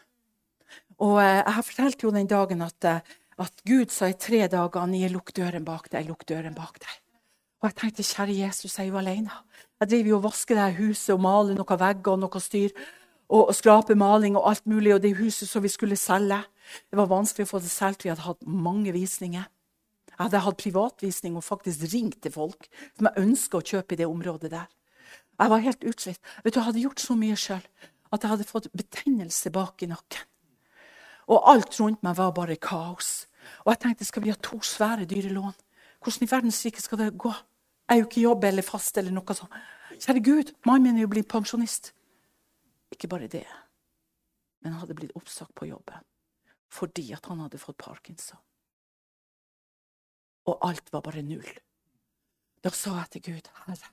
[1.01, 4.45] Og eh, Jeg har fortalt jo den dagen at, eh, at Gud sa i tre
[4.51, 7.01] dager Anie, lukk døren bak deg, lukk døren bak deg.
[7.59, 9.41] Og jeg tenkte, kjære Jesus, jeg er jo alene.
[9.79, 12.73] Jeg driver jo og vasker det huset og maler noen vegger og noe styr.
[13.29, 16.41] Og, og skraper maling og alt mulig, og det huset som vi skulle selge.
[16.89, 18.07] Det var vanskelig å få det solgt.
[18.07, 19.45] Vi hadde hatt mange visninger.
[20.09, 24.01] Jeg hadde hatt privatvisning og faktisk ringt til folk som jeg ønska å kjøpe i
[24.01, 24.67] det området der.
[25.39, 26.19] Jeg var helt utslitt.
[26.43, 27.63] Vet du, Jeg hadde gjort så mye sjøl
[28.11, 30.25] at jeg hadde fått betennelse bak i nakken.
[31.29, 33.29] Og alt rundt meg var bare kaos.
[33.63, 35.55] Og jeg tenkte, skal vi ha to svære dyre lån?
[36.03, 37.33] Hvordan i verdens rike skal det gå?
[37.89, 39.55] Jeg er jo ikke i jobb eller fast eller noe sånt.
[39.99, 41.95] Kjære Gud, mannen min er jo blitt pensjonist.
[42.93, 43.47] Ikke bare det,
[44.63, 46.05] men han hadde blitt oppsagt på jobben
[46.69, 48.37] fordi at han hadde fått parkinson.
[50.53, 51.49] Og alt var bare null.
[52.61, 53.89] Da sa jeg til Gud, Herre,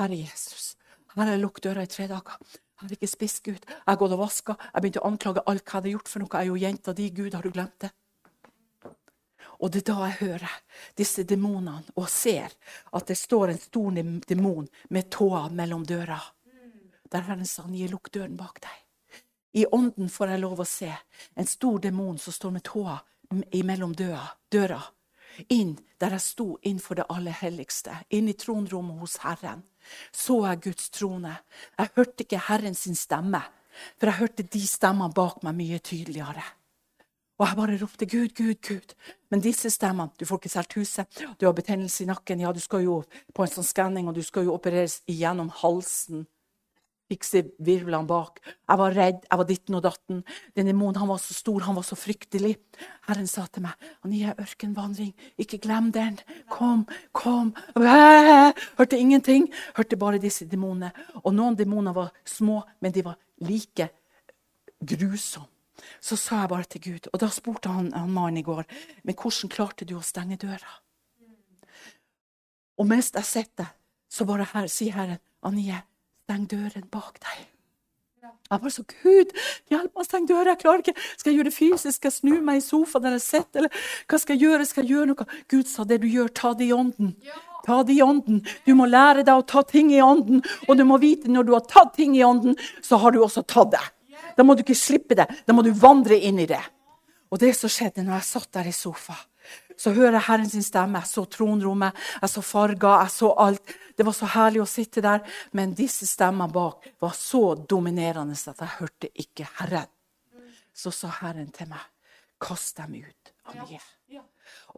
[0.00, 0.72] Herre Jesus,
[1.14, 2.38] her har lukket døra i tre dager.
[2.50, 3.62] Jeg har ikke spist Gud.
[3.62, 4.56] Jeg har gått og vaska.
[4.72, 6.32] Jeg begynte å anklage alt hva jeg hadde gjort for noe.
[6.34, 7.06] Jeg er jo jenta di.
[7.14, 7.92] Gud, har du glemt det?
[9.60, 10.54] Og det er da jeg hører
[10.98, 12.54] disse demonene og ser
[12.92, 16.20] at det står en stor demon med tåa mellom døra.
[17.10, 18.80] Der Herren sa, gi lukk døren bak deg.
[19.54, 22.98] I ånden får jeg lov å se en stor demon som står med tåa
[23.62, 24.82] mellom døra.
[25.48, 29.62] Inn der jeg sto innenfor det aller helligste, inn i tronrommet hos Herren
[30.12, 31.36] så jeg Guds trone.
[31.78, 33.42] Jeg hørte ikke Herren sin stemme,
[33.98, 36.44] for jeg hørte de stemmene bak meg mye tydeligere.
[37.38, 38.94] Og jeg bare ropte 'Gud, Gud, Gud'.
[39.30, 42.60] Men disse stemmene Du får ikke solgt huset, du har betennelse i nakken, ja, du
[42.60, 43.02] skal jo
[43.34, 46.26] på en sånn skanning, og du skal jo opereres igjennom halsen.
[47.04, 48.40] fikse virvlene bak.
[48.68, 50.22] Jeg var redd, jeg var ditten og datten.
[50.56, 52.56] Den demonen han var så stor, han var så fryktelig.
[53.06, 56.18] Herren sa til meg, 'Anie, ørkenvandring, ikke glem den.
[56.48, 57.54] Kom, kom.'
[58.78, 59.52] Hørte ingenting.
[59.76, 60.92] Hørte bare disse demonene.
[61.24, 63.88] Og noen demoner var små, men de var like
[64.80, 65.53] grusomme.
[66.00, 68.64] Så sa jeg bare til Gud, og da spurte han, han mannen i går,
[69.04, 70.80] 'Men hvordan klarte du å stenge døra?'
[72.78, 73.66] Og mens jeg sitter,
[74.10, 75.82] så bare her, sier Herren, 'Anie,
[76.24, 77.40] Steng døren bak deg.
[78.24, 79.32] Jeg bare så, Gud,
[79.68, 80.54] hjelp meg å stenge døra.
[80.54, 80.94] Jeg klarer ikke.
[81.20, 81.96] Skal jeg gjøre det fysisk?
[81.98, 83.60] Skal jeg snu meg i sofaen der jeg sitter?
[83.60, 84.66] Eller hva skal jeg gjøre?
[84.70, 85.26] Skal jeg gjøre noe?
[85.52, 87.12] Gud sa det du gjør, ta det i ånden.
[87.66, 88.40] Ta det i ånden.
[88.64, 90.40] Du må lære deg å ta ting i ånden.
[90.64, 93.44] Og du må vite når du har tatt ting i ånden, så har du også
[93.44, 93.84] tatt det.
[94.36, 95.28] Da må du ikke slippe det.
[95.46, 96.62] Da må du vandre inn i det.
[97.32, 99.30] Og det som skjedde når jeg satt der i sofaen,
[99.76, 101.00] så hører jeg Herren sin stemme.
[101.02, 103.74] Jeg så tronrommet, jeg så farger, jeg så alt.
[103.96, 105.24] Det var så herlig å sitte der.
[105.52, 109.90] Men disse stemmene bak var så dominerende at jeg hørte ikke Herren.
[110.74, 111.82] Så sa Herren til meg,
[112.42, 113.82] kast dem ut av meg.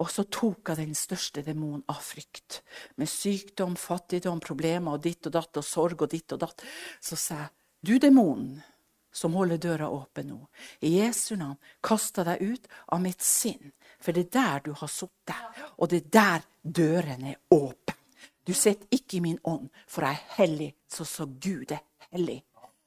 [0.01, 2.61] Og så tok jeg den største demonen av frykt.
[3.01, 6.65] Med sykdom, fattigdom, problemer og ditt og datt og sorg og ditt og datt.
[7.01, 7.53] Så sa jeg,
[7.87, 8.61] du demonen
[9.17, 10.39] som holder døra åpen nå,
[10.85, 13.73] i Jesu navn kasta deg ut av mitt sinn.
[14.03, 17.97] For det er der du har sittet, og det er der døren er åpen.
[18.47, 22.43] Du sitter ikke i min ånd, for jeg er hellig, så så Gud er hellig.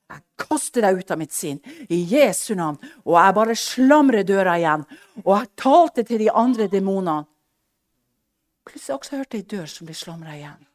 [0.10, 4.56] Jeg kaster deg ut av mitt sinn i Jesu navn, og jeg bare slamrer døra
[4.58, 4.86] igjen.
[5.26, 7.28] Og jeg talte til de andre demonene.
[8.70, 10.66] Plutselig også hørte jeg ei dør som ble slamra igjen.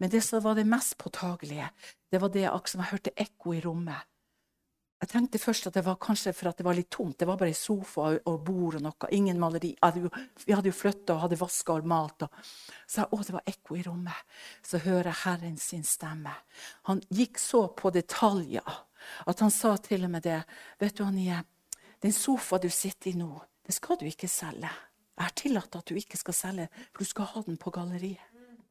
[0.00, 1.68] Men det som var det mest påtagelige,
[2.12, 4.06] det var det jeg hørte ekko i rommet.
[5.00, 7.16] Jeg tenkte først at det var kanskje for at det var litt tomt.
[7.18, 9.08] Det var bare sofa og bord og noe.
[9.16, 9.70] Ingen maleri.
[10.44, 12.26] Vi hadde jo flytta og hadde vaska og malt.
[12.26, 12.42] Og.
[12.84, 14.36] Så jeg, å, det var ekko i rommet.
[14.66, 16.34] Så hører jeg Herren sin stemme.
[16.90, 18.76] Han gikk så på detaljer
[19.24, 20.42] at han sa til og med det.
[20.82, 21.40] Vet du, Anie,
[22.04, 23.32] den sofa du sitter i nå,
[23.64, 24.68] den skal du ikke selge.
[24.68, 28.20] Jeg har tillatt at du ikke skal selge, for du skal ha den på galleriet.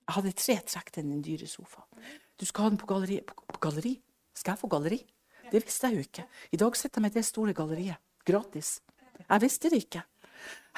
[0.09, 2.05] Jeg hadde tre trekk til den dyre sofaen.
[2.37, 3.25] Du skal ha den på galleriet.
[3.29, 3.99] På, på galleri?
[4.33, 4.97] Skal jeg få galleri?
[5.51, 6.25] Det visste jeg jo ikke.
[6.51, 8.01] I dag sitter jeg med det store galleriet.
[8.25, 8.79] Gratis.
[9.25, 10.03] Jeg visste det ikke.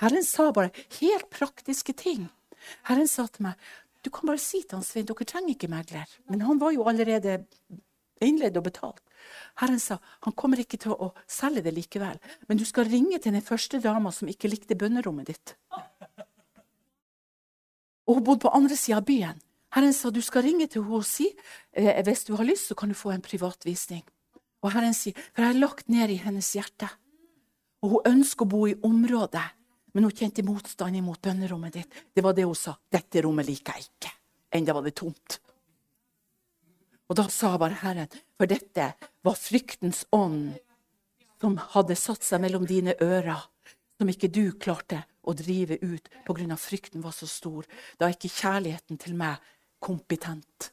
[0.01, 2.29] Herren sa bare helt praktiske ting.
[2.87, 6.09] Herren sa til meg du kan bare si til han Svein dere trenger ikke megler.
[6.29, 7.43] Men han var jo allerede
[8.21, 9.01] innledd og betalt.
[9.61, 12.17] Herren sa han kommer ikke til å selge det likevel,
[12.49, 15.53] men du skal ringe til den første dama som ikke likte bønnerommet ditt.
[18.09, 19.37] Og hun bodde på andre sida av byen.
[19.71, 21.29] Herren sa du skal ringe til henne og si
[21.77, 24.01] eh, hvis du har lyst, så kan du få en privatvisning.
[24.61, 26.89] Og Herren sier, for jeg har lagt ned i hennes hjerte.
[27.81, 29.45] Og hun ønsker å bo i området,
[29.93, 32.01] men hun kjente motstand imot bønnerommet ditt.
[32.13, 32.75] Det var det hun sa.
[32.91, 34.11] Dette rommet liker jeg ikke.
[34.55, 35.39] Enda var det tomt.
[37.11, 38.93] Og da sa bare Herren, for dette
[39.25, 40.53] var fryktens ånd
[41.41, 43.41] som hadde satt seg mellom dine ører,
[43.97, 46.55] som ikke du klarte å drive ut pga.
[46.57, 47.65] frykten var så stor.
[47.97, 49.41] Da er ikke kjærligheten til meg
[49.81, 50.71] kompetent.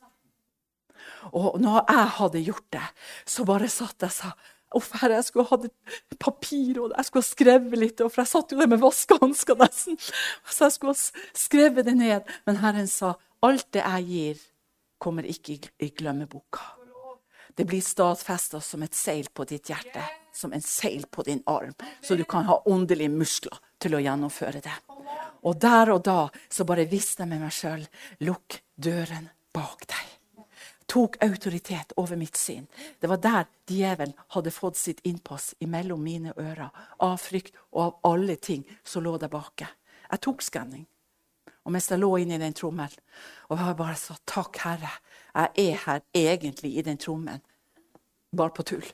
[1.32, 2.86] Og når jeg hadde gjort det,
[3.28, 4.32] så bare satt jeg og sa
[4.76, 8.02] Uff, herre, jeg skulle hatt papir, og jeg skulle ha skrevet litt.
[8.04, 9.96] For jeg satt jo der med vaskehansker nesten.
[9.96, 12.34] Så jeg skulle ha skrevet det ned.
[12.44, 13.14] Men Herren sa
[13.46, 14.42] alt det jeg gir,
[15.00, 16.74] kommer ikke i glemmeboka.
[17.56, 21.72] Det blir stadfesta som et seil på ditt hjerte, som en seil på din arm.
[22.04, 24.76] Så du kan ha åndelige muskler til å gjennomføre det.
[25.48, 27.88] Og der og da så bare visste jeg med meg sjøl
[28.26, 30.17] lukk døren bak deg
[30.88, 32.66] tok autoritet over mitt sinn.
[33.00, 36.70] Det var der djevelen hadde fått sitt innpass imellom mine ører.
[37.04, 39.68] Av frykt og av alle ting som lå der bake.
[40.08, 40.86] Jeg tok skanning.
[41.68, 43.02] Og mens jeg lå inne i den trommelen,
[43.52, 44.94] og jeg bare sa takk, Herre,
[45.34, 47.42] jeg er her egentlig i den trommelen,
[48.32, 48.86] bare på tull.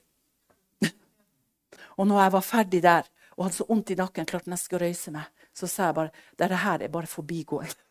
[1.98, 4.80] og når jeg var ferdig der og hadde så vondt i nakken, klarte nesten ikke
[4.80, 7.83] å røyse meg, så sa jeg bare dette her er bare forbigående.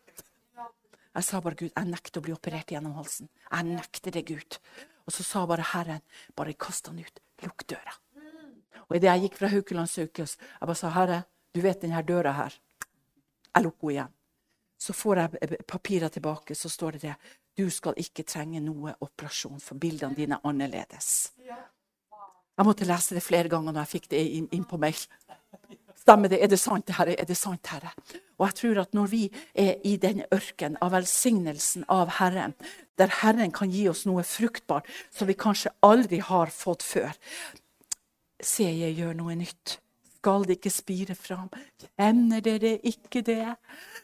[1.14, 3.28] Jeg sa bare Gud, jeg nekter å bli operert gjennom halsen.
[3.46, 4.58] Jeg nekter det, Gud.
[5.06, 6.02] Og så sa bare Herren,
[6.34, 7.22] bare kast han ut.
[7.44, 7.94] Lukk døra.
[8.88, 11.22] Og idet jeg gikk fra Haukeland sykehus, jeg bare sa, Herre,
[11.54, 12.58] du vet denne døra her.
[13.54, 14.12] Jeg lukker henne igjen.
[14.84, 17.14] Så får jeg papirer tilbake, så står det det.
[17.56, 21.12] Du skal ikke trenge noe operasjon, for bildene dine er annerledes.
[22.54, 24.98] Jeg måtte lese det flere ganger når jeg fikk det inn, på mail.
[26.04, 26.42] Stemmer det?
[26.44, 27.14] Er det sant, Herre?
[27.16, 27.94] Er det sant, Herre?
[28.36, 29.22] Og jeg tror at når vi
[29.56, 32.52] er i den ørken av velsignelsen av Herren,
[33.00, 37.14] der Herren kan gi oss noe fruktbart som vi kanskje aldri har fått før
[38.44, 39.78] Se, jeg gjør noe nytt.
[40.18, 41.48] skal det ikke spire fram.
[41.96, 43.56] Kjenner dere ikke det?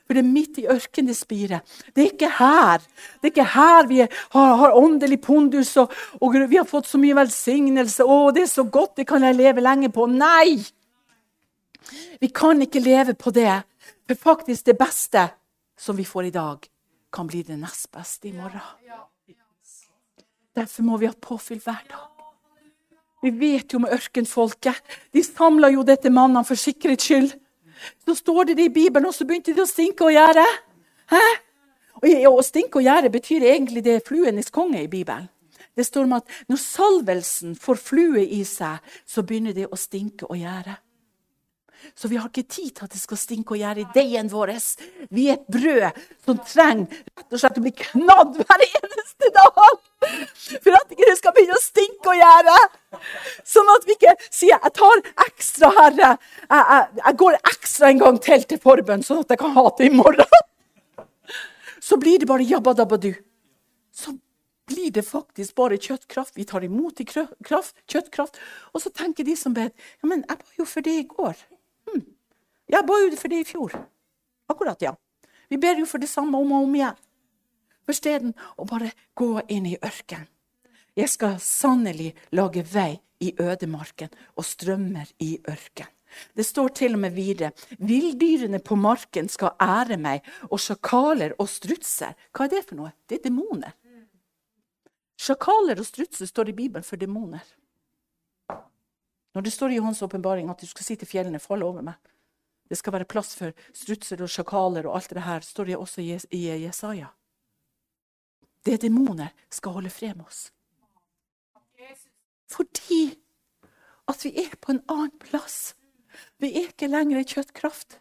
[0.06, 1.60] For det er midt i ørkenen det spirer.
[1.92, 2.80] Det er ikke her.
[3.20, 7.00] Det er ikke her vi har, har åndelig pondus og, og, vi har fått så
[7.00, 8.04] mye velsignelse.
[8.04, 10.08] Å, det er så godt, det kan jeg leve lenge på.
[10.08, 10.60] Nei!
[12.20, 13.62] Vi kan ikke leve på det.
[14.08, 15.28] For faktisk det beste
[15.78, 16.66] som vi får i dag,
[17.12, 18.60] kan bli det nest beste i morgen.
[20.54, 22.06] Derfor må vi ha påfyll hver dag.
[23.22, 24.80] Vi vet jo med ørkenfolket.
[25.12, 27.32] De samla jo dette mannene for sikkerhets skyld.
[28.04, 30.44] Så står det det i Bibelen, og så begynte de å stinke og gjære.
[31.12, 31.22] Hæ?
[32.00, 35.28] Og, stinke og gjære betyr egentlig det fluenes konge i Bibelen.
[35.76, 40.28] Det står om at når salvelsen får flue i seg, så begynner det å stinke
[40.28, 40.76] og gjære.
[41.94, 44.52] Så vi har ikke tid til at det skal stinke og gjære i deigen vår.
[45.10, 49.80] Vi er et brød som trenger rett og slett å bli knadd hver eneste dag.
[50.00, 52.56] For at ikke det skal begynne å stinke og gjære.
[53.54, 56.14] Sånn at vi ikke sier jeg tar ekstra, Herre.
[56.46, 59.66] Jeg, jeg, jeg går ekstra en gang til til forbønn, sånn at jeg kan ha
[59.78, 60.40] det i morgen.
[61.80, 63.12] Så blir det bare jabba dabba du.
[63.92, 64.14] Så
[64.70, 66.36] blir det faktisk bare kjøttkraft.
[66.36, 68.38] Vi tar imot i kraft, kjøttkraft.
[68.74, 71.34] Og så tenker de som ber ja, men jeg ba jo for det i går.
[72.70, 73.76] Jeg ba jo for det i fjor.
[74.50, 74.94] Akkurat, ja.
[75.50, 76.98] Vi ber jo for det samme om og om igjen.
[77.86, 80.28] For steden å bare gå inn i ørkenen.
[80.98, 85.94] Jeg skal sannelig lage vei i ødemarken og strømmer i ørkenen.
[86.34, 91.46] Det står til og med videre villdyrene på marken skal ære meg, og sjakaler og
[91.48, 92.16] strutser.
[92.34, 92.90] Hva er det for noe?
[93.06, 93.76] Det er demoner.
[95.20, 97.44] Sjakaler og strutser står i Bibelen for demoner.
[99.34, 102.09] Når det står i Johans åpenbaring at du skal si til fjellene 'fall over meg',
[102.70, 106.04] det skal være plass for strutser og sjakaler og alt det her, står det også
[106.06, 107.10] i Jesaja.
[108.64, 110.52] Det demoner skal holde fred med oss.
[112.50, 113.02] Fordi
[114.10, 115.74] at vi er på en annen plass.
[116.38, 117.98] Vi er ikke lenger i kjøttkraft.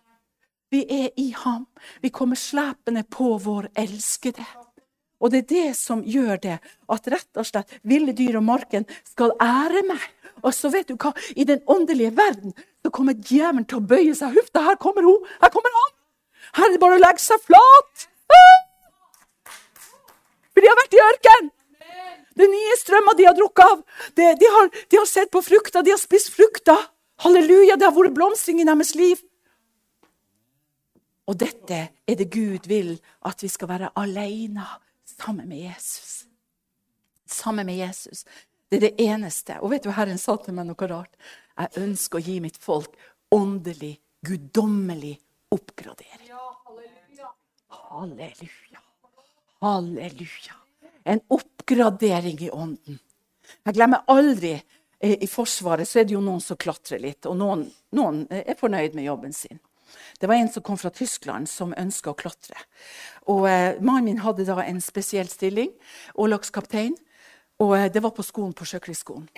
[0.69, 1.65] Vi er i ham.
[2.01, 4.45] Vi kommer slepende på vår elskede.
[5.19, 8.87] Og det er det som gjør det, at rett og slett ville dyr og marken
[9.07, 10.03] skal ære meg.
[10.39, 14.15] Og så vet du hva, i den åndelige verden så kommer djevelen til å bøye
[14.15, 14.37] seg.
[14.37, 15.25] Huff da, her kommer hun!
[15.43, 15.95] Her kommer han!
[16.55, 18.07] Her er det bare å legge seg flat!
[20.53, 21.55] For de har vært i ørkenen!
[22.39, 23.81] Er nye strømmer de har drukket av.
[24.15, 26.77] De, de, har, de har sett på frukta, de har spist frukta.
[27.19, 29.19] Halleluja, det har vært blomstring i deres liv.
[31.27, 32.93] Og dette er det Gud vil
[33.27, 34.63] at vi skal være alene
[35.19, 36.25] sammen med Jesus.
[37.25, 38.25] Sammen med Jesus.
[38.69, 39.59] Det er det eneste.
[39.59, 41.13] Og vet du, Herren sa til meg noe rart.
[41.59, 42.95] Jeg ønsker å gi mitt folk
[43.33, 45.17] åndelig, guddommelig
[45.53, 46.29] oppgradering.
[47.89, 48.81] halleluja.
[49.59, 50.57] Halleluja.
[51.03, 52.99] En oppgradering i ånden.
[53.63, 54.53] Jeg glemmer aldri
[54.99, 57.65] eh, I Forsvaret så er det jo noen som klatrer litt, og noen,
[57.97, 59.59] noen er fornøyd med jobben sin.
[60.19, 62.57] Det var en som kom fra Tyskland, som ønska å klatre.
[63.31, 65.71] Og eh, Mannen min hadde da en spesiell stilling,
[66.15, 66.97] årlagskaptein.
[67.63, 69.29] Og eh, det var på skolen på Sjøkrigsskolen.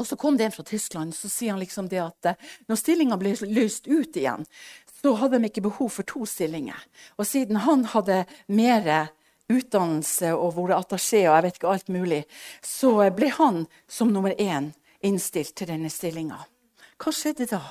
[0.00, 2.80] Og så kom det en fra Tyskland, så sier han liksom det at eh, når
[2.80, 4.46] stillinga ble løst ut igjen,
[5.00, 6.78] så hadde de ikke behov for to stillinger.
[7.20, 9.10] Og siden han hadde mer
[9.50, 12.22] utdannelse og vært attaché og jeg vet ikke alt mulig,
[12.62, 14.70] så ble han som nummer én
[15.04, 16.38] innstilt til denne stillinga.
[17.00, 17.62] Hva skjedde da?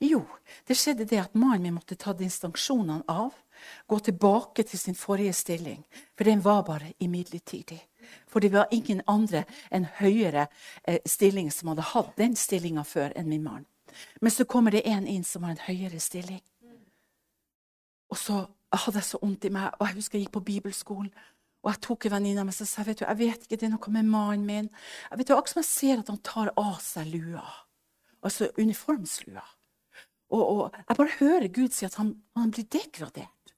[0.00, 0.22] Jo,
[0.68, 3.34] det skjedde det at mannen min måtte ta distinksjonene av.
[3.88, 5.84] Gå tilbake til sin forrige stilling,
[6.16, 7.80] for den var bare imidlertidig.
[8.28, 10.48] For det var ingen andre enn høyere
[10.84, 13.64] eh, stilling som hadde hatt den stillinga før enn min mann.
[14.20, 16.42] Men så kommer det en inn som har en høyere stilling.
[18.10, 19.72] Og så hadde jeg så vondt i meg.
[19.78, 21.12] og Jeg husker jeg gikk på bibelskolen.
[21.64, 23.68] Og jeg tok en venninne av meg og sa vet du, jeg vet ikke, det
[23.68, 24.70] er noe med mannen min.
[25.10, 27.44] Jeg vet jo, Akkurat som jeg ser at han tar av seg lua.
[28.24, 29.44] Altså uniformslua.
[30.34, 33.54] Og, og, jeg bare hører Gud si at han, han, blir degradert.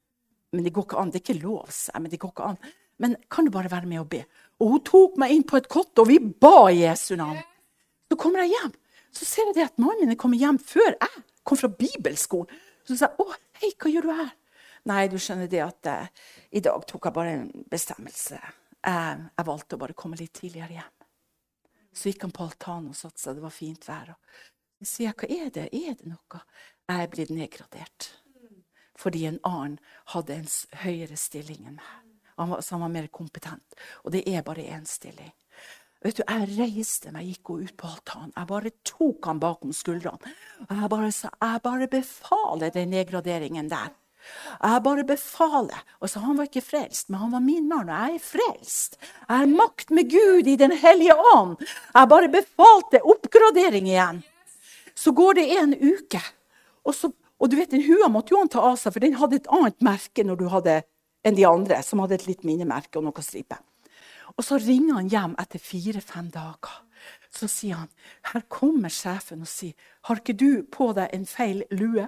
[0.53, 1.12] Men det går ikke an.
[1.12, 2.59] Det er ikke lov, men det går ikke an.
[3.03, 4.23] Men kan du bare være med og be?
[4.61, 7.41] Og hun tok meg inn på et kott, og vi ba Jesu navn.
[8.09, 8.75] Så kommer jeg hjem,
[9.12, 12.62] så ser jeg det at mannen min er kommet hjem før jeg kom fra bibelskolen.
[12.87, 14.35] Så sa jeg, 'Å, hei, hva gjør du her?'
[14.87, 16.11] Nei, du skjønner det at eh,
[16.55, 18.39] i dag tok jeg bare en bestemmelse.
[18.39, 20.93] Jeg, jeg, valgte å bare komme litt tidligere hjem.
[21.91, 23.35] Så gikk han på altanen og satte seg.
[23.35, 24.12] Det var fint vær.
[24.14, 24.39] Og
[24.85, 25.66] sier jeg, hva er det?
[25.72, 26.43] Er det noe?
[26.87, 28.11] Jeg er blitt nedgradert.
[28.97, 29.79] Fordi en annen
[30.12, 30.51] hadde en
[30.83, 32.03] høyere stilling enn meg.
[32.37, 33.77] Han var, så han var mer kompetent.
[34.05, 35.33] Og det er bare én stilling.
[36.05, 38.33] Vet du, Jeg reiste meg, gikk ut på altanen.
[38.37, 40.35] Jeg bare tok han bakom skuldrene.
[40.68, 43.95] Jeg bare sa, jeg bare befaler den nedgraderingen der.
[44.61, 45.83] Jeg bare befaler.
[46.01, 48.99] Og så Han var ikke frelst, men han var min mann, og jeg er frelst.
[49.01, 51.57] Jeg har makt med Gud i Den hellige ånd.
[51.95, 54.22] Jeg bare befalte oppgradering igjen.
[54.97, 56.22] Så går det en uke,
[56.86, 59.18] og, så, og du vet, den hua måtte jo han ta av seg, for den
[59.20, 60.76] hadde et annet merke når du hadde,
[61.26, 63.59] enn de andre, som hadde et litt minnemerke og noe stripe.
[64.36, 66.82] Og så ringer han hjem etter fire-fem dager.
[67.32, 67.90] Så sier han
[68.32, 69.76] her kommer sjefen og sier
[70.09, 72.07] har ikke du på deg en feil lue?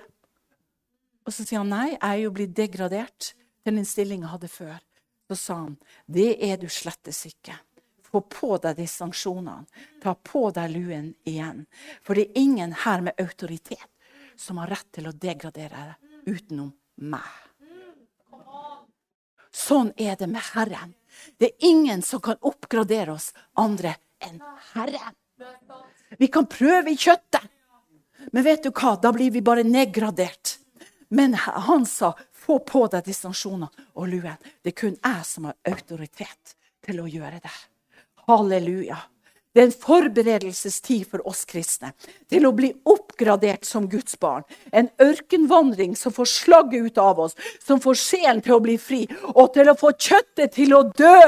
[1.28, 4.52] Og så sier han nei, jeg er jo blitt degradert til den stillinga jeg hadde
[4.52, 4.78] før.
[5.28, 5.74] Så sa han
[6.08, 7.56] det er du slettes ikke.
[8.08, 9.66] Få på deg de sanksjonene.
[10.02, 11.66] Ta på deg luen igjen.
[12.02, 13.88] For det er ingen her med autoritet
[14.38, 16.72] som har rett til å degradere deg utenom
[17.10, 17.34] meg.
[19.52, 20.94] Sånn er det med Herren.
[21.36, 24.38] Det er ingen som kan oppgradere oss andre enn
[24.74, 25.16] Herren.
[26.18, 27.44] Vi kan prøve i kjøttet,
[28.32, 28.96] men vet du hva?
[29.00, 30.58] Da blir vi bare nedgradert.
[31.08, 34.36] Men han sa få på deg distansjoner og luen.
[34.62, 36.54] Det er kun jeg som har autoritet
[36.84, 37.56] til å gjøre det.
[38.28, 38.98] Halleluja.
[39.54, 41.94] Det er en forberedelsestid for oss kristne
[42.30, 44.44] til å bli oppgradert som Guds barn.
[44.70, 49.00] En ørkenvandring som får slagget ut av oss, som får sjelen til å bli fri,
[49.32, 51.24] og til å få kjøttet til å dø.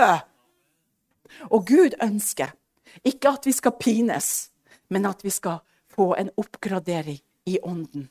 [1.51, 2.53] Og Gud ønsker
[3.07, 4.51] ikke at vi skal pines,
[4.93, 8.11] men at vi skal få en oppgradering i ånden.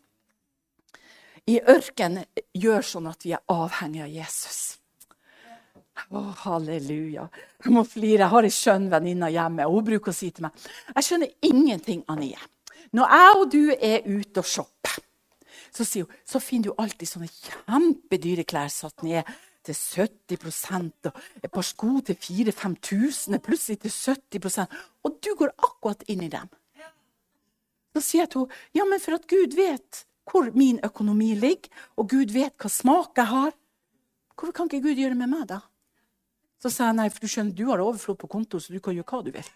[1.47, 2.23] I ørken
[2.53, 4.78] gjør sånn at vi er avhengig av Jesus.
[6.09, 7.27] Å, halleluja.
[7.63, 8.23] Jeg må flire.
[8.23, 9.67] Jeg har ei skjønn venninne hjemme.
[9.67, 12.39] og Hun bruker å si til meg jeg skjønner ingenting, Anie.
[12.95, 14.97] Når jeg og du er ute og shopper,
[15.69, 19.27] så hun, så finner du alltid sånne kjempedyre klær satt ned
[19.67, 26.03] til 70 og et par sko til 4000-5000 plutselig til 70% Og du går akkurat
[26.09, 26.47] inn i dem.
[27.93, 31.71] Så sier jeg til henne ja, men for at Gud vet hvor min økonomi ligger,
[31.97, 33.53] og Gud vet hva smak jeg har,
[34.35, 35.63] hvorfor kan ikke Gud gjøre med meg, da?
[36.59, 38.95] Så sa jeg nei, for du skjønner, du har overflod på konto, så du kan
[38.95, 39.51] gjøre hva du vil.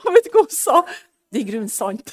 [0.00, 0.82] Og vet du hva hun sa?
[1.30, 2.12] Det er i grunnen sant.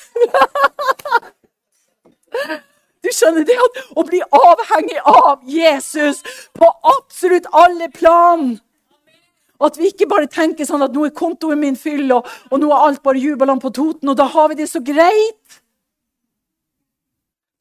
[3.04, 6.24] Du skjønner det at å bli avhengig av Jesus
[6.58, 8.58] på absolutt alle plan.
[9.64, 12.68] At vi ikke bare tenker sånn at nå er kontoen min fyll, og, og nå
[12.74, 15.62] er alt bare jubelene på Toten, og da har vi det så greit.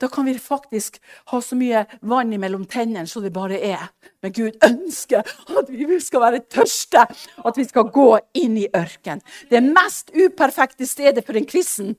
[0.00, 0.98] Da kan vi faktisk
[1.32, 3.86] ha så mye vann mellom tennene som det bare er.
[4.22, 7.06] Men Gud ønsker at vi skal være tørste,
[7.44, 9.24] at vi skal gå inn i ørken.
[9.50, 11.94] Det mest uperfekte stedet for en kristen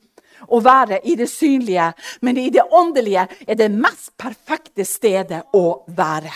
[0.54, 1.89] å være i det synlige,
[2.22, 5.66] men i det åndelige er det mest perfekte stedet å
[5.98, 6.34] være.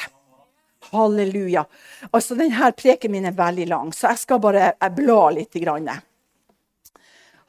[0.91, 1.66] Halleluja.
[2.12, 5.53] Altså, Denne preken min er veldig lang, så jeg skal bare bla litt.
[5.62, 5.91] Grann.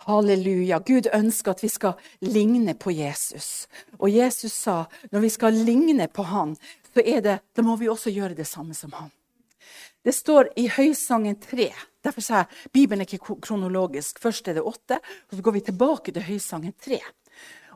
[0.07, 0.81] Halleluja.
[0.87, 3.69] Gud ønsker at vi skal ligne på Jesus.
[3.99, 6.57] Og Jesus sa når vi skal ligne på han,
[6.93, 9.11] så er det, da må vi også gjøre det samme som han.
[10.03, 11.71] Det står i Høysangen 3.
[12.03, 14.19] Derfor sa jeg Bibelen er ikke kronologisk.
[14.19, 16.99] Først er det åtte, og så går vi tilbake til Høysangen 3.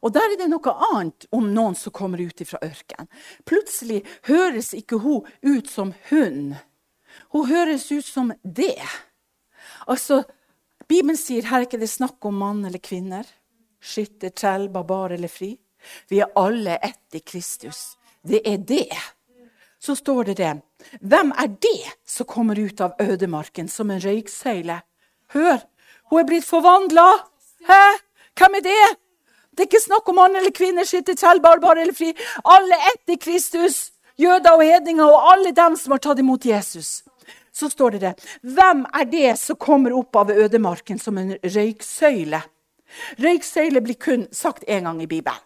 [0.03, 3.09] Og Der er det noe annet om noen som kommer ut fra ørkenen.
[3.47, 6.57] Plutselig høres ikke hun ut som hun.
[7.33, 8.83] Hun høres ut som det.
[9.87, 10.25] Altså,
[10.89, 13.27] Bibelen sier her er ikke det snakk om mann eller kvinner,
[13.83, 15.57] skytter, trell, barbar eller fri.
[16.11, 17.97] Vi er alle ett i Kristus.
[18.23, 18.95] Det er det.
[19.83, 20.53] Så står det det.
[21.01, 24.79] Hvem er det som kommer ut av ødemarken som en røyksøyle?
[25.35, 25.59] Hør,
[26.11, 27.07] hun er blitt forvandla!
[27.67, 27.83] Hæ?
[28.39, 28.87] Hvem er det?
[29.51, 32.13] Det er ikke snakk om mann eller kvinne, skytter, trell, barbar eller fri.
[32.45, 33.91] Alle ett i Kristus.
[34.17, 37.03] Jøder og hedninger og alle dem som har tatt imot Jesus
[37.57, 38.15] så står det det.
[38.43, 42.43] Hvem er det som kommer opp av ødemarken som en røyksøyle?
[43.17, 45.41] Røyksøyle blir kun sagt én gang i Bibelen.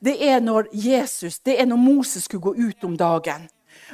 [0.00, 3.46] Det er når Jesus, det er når Moses skulle gå ut om dagen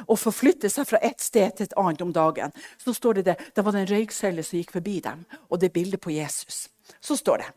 [0.07, 2.51] og forflytte seg fra et sted til et annet om dagen.
[2.81, 5.69] Så står det det, det var det en røyksøyle som gikk forbi dem, og det
[5.69, 6.65] er bildet på Jesus.
[6.99, 7.53] Så står det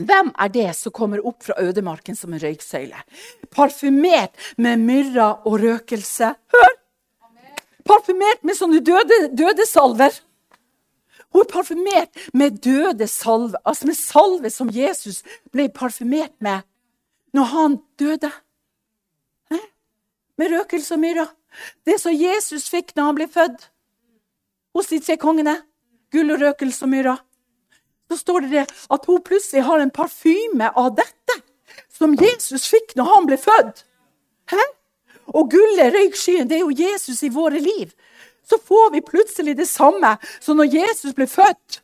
[0.00, 3.02] hvem er det som kommer opp fra ødemarken som en røyksøyle?
[3.52, 6.34] Parfymert med myrra og røkelse.
[6.54, 6.79] Hør!
[7.90, 10.14] Parfymert med sånne døde, salver.
[11.30, 15.22] Hun er parfymert med døde salver, altså med salve som Jesus
[15.54, 16.62] ble parfymert med
[17.34, 18.30] når han døde.
[19.50, 19.58] Hæ?
[20.38, 21.26] Med røkelse og myrra.
[21.86, 23.68] Det som Jesus fikk når han ble født
[24.74, 25.60] hos de tre kongene.
[26.10, 27.16] Gull og røkelse og myrra.
[28.10, 31.38] Så står det at hun plutselig har en parfyme av dette
[31.94, 33.84] som Jesus fikk når han ble født.
[34.50, 34.62] Hæ?
[35.34, 37.92] Og gullet, røykskyen, det er jo Jesus i våre liv.
[38.46, 41.80] Så får vi plutselig det samme som når Jesus ble født.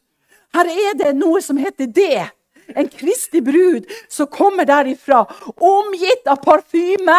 [0.57, 2.27] Her er det noe som heter det.
[2.75, 5.23] En kristig brud som kommer derifra,
[5.63, 7.19] omgitt av parfyme,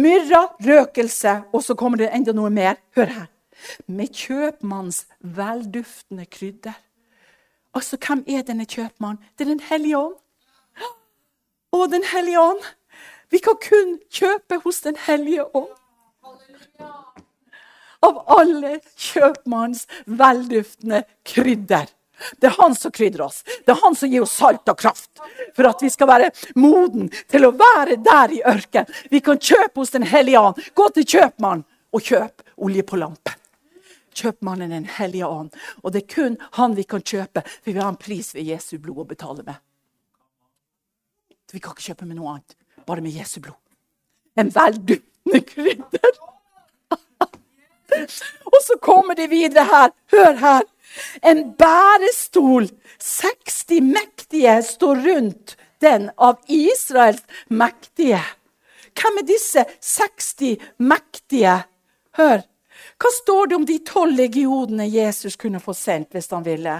[0.00, 2.78] myrra, røkelse, og så kommer det enda noe mer.
[2.96, 3.28] Hør her.
[3.86, 6.76] Med kjøpmanns velduftende krydder.
[7.74, 9.20] Altså, hvem er denne kjøpmannen?
[9.36, 10.16] Det er Den hellige ånd.
[11.74, 12.62] Å, Den hellige ånd.
[13.34, 15.72] Vi kan kun kjøpe hos Den hellige ånd.
[18.04, 21.88] Av alle kjøpmannens velduftende krydder.
[22.38, 23.40] Det er han som krydrer oss.
[23.66, 25.10] Det er han som gir oss salt og kraft.
[25.56, 26.30] For at vi skal være
[26.60, 28.86] moden til å være der i ørken.
[29.10, 30.60] Vi kan kjøpe hos Den hellige ånd.
[30.74, 33.40] Gå til kjøpmannen og kjøp olje på lampen.
[34.14, 35.50] Kjøpmannen er Den hellige ånd.
[35.82, 38.76] Og det er kun han vi kan kjøpe, for vi har en pris ved Jesu
[38.78, 39.58] blod å betale med.
[41.54, 42.54] Vi kan ikke kjøpe med noe annet,
[42.86, 43.58] bare med Jesu blod.
[44.38, 46.14] En velduftende krydder.
[48.52, 49.92] og så kommer det videre her.
[50.12, 50.62] Hør her.
[51.24, 52.70] En bærestol.
[53.00, 58.22] 60 mektige står rundt den av Israels mektige.
[58.94, 61.58] Hvem er disse 60 mektige?
[62.18, 62.44] Hør.
[63.00, 66.76] Hva står det om de tolv legionene Jesus kunne få sendt hvis han ville?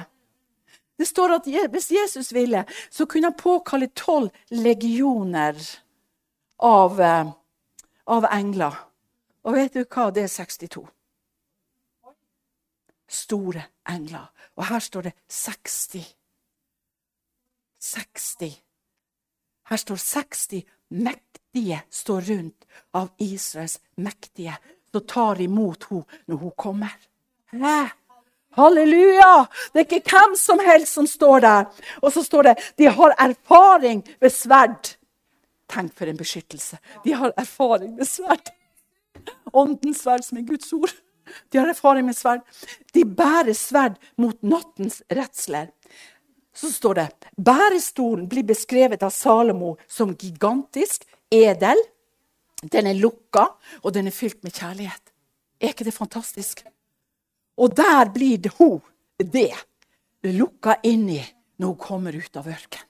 [0.98, 5.58] Det står at hvis Jesus ville, så kunne han påkalle tolv legioner
[6.64, 7.32] av, eh,
[8.06, 8.76] av engler.
[9.44, 10.10] Og vet du hva?
[10.10, 10.88] Det er 62
[13.14, 14.30] store engler.
[14.56, 16.06] Og her står det 60.
[17.80, 18.54] 60.
[19.70, 24.56] Her står 60 mektige står rundt av Israels mektige
[24.92, 26.96] som tar imot henne når hun kommer.
[27.52, 27.90] Hæ?
[28.54, 29.46] Halleluja!
[29.72, 31.64] Det er ikke hvem som helst som står der.
[32.02, 34.94] Og så står det de har erfaring ved sverd.
[35.70, 36.78] Tenk for en beskyttelse.
[37.04, 38.50] De har erfaring med sverd.
[39.52, 40.92] Åndens sverd som er Guds ord.
[41.48, 42.42] De har erfaring med sverd.
[42.92, 45.70] De bærer sverd mot nattens redsler.
[46.54, 51.80] Så står det bærestolen blir beskrevet av Salomo som gigantisk, edel.
[52.62, 53.48] Den er lukka,
[53.82, 55.12] og den er fylt med kjærlighet.
[55.60, 56.62] Er ikke det fantastisk?
[57.58, 58.80] Og der blir det hun,
[59.18, 59.52] det,
[60.24, 61.22] lukka inni
[61.58, 62.88] når hun kommer ut av ørkenen.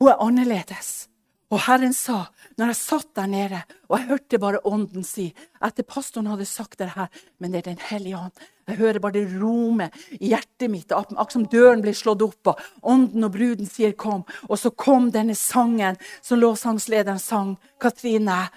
[0.00, 1.08] Hun er annerledes.
[1.52, 3.58] Og Herren sa, når jeg satt der nede,
[3.90, 5.26] og jeg hørte bare Ånden si
[5.60, 8.44] Etter pastoren hadde sagt det her, men det er Den hellige ånd.
[8.68, 12.60] Jeg hører bare det rome i hjertet mitt, akkurat som døren blir slått opp, og
[12.82, 14.24] Ånden og bruden sier 'kom'.
[14.48, 18.48] Og så kom denne sangen som lovsangslederen sang, Katrine.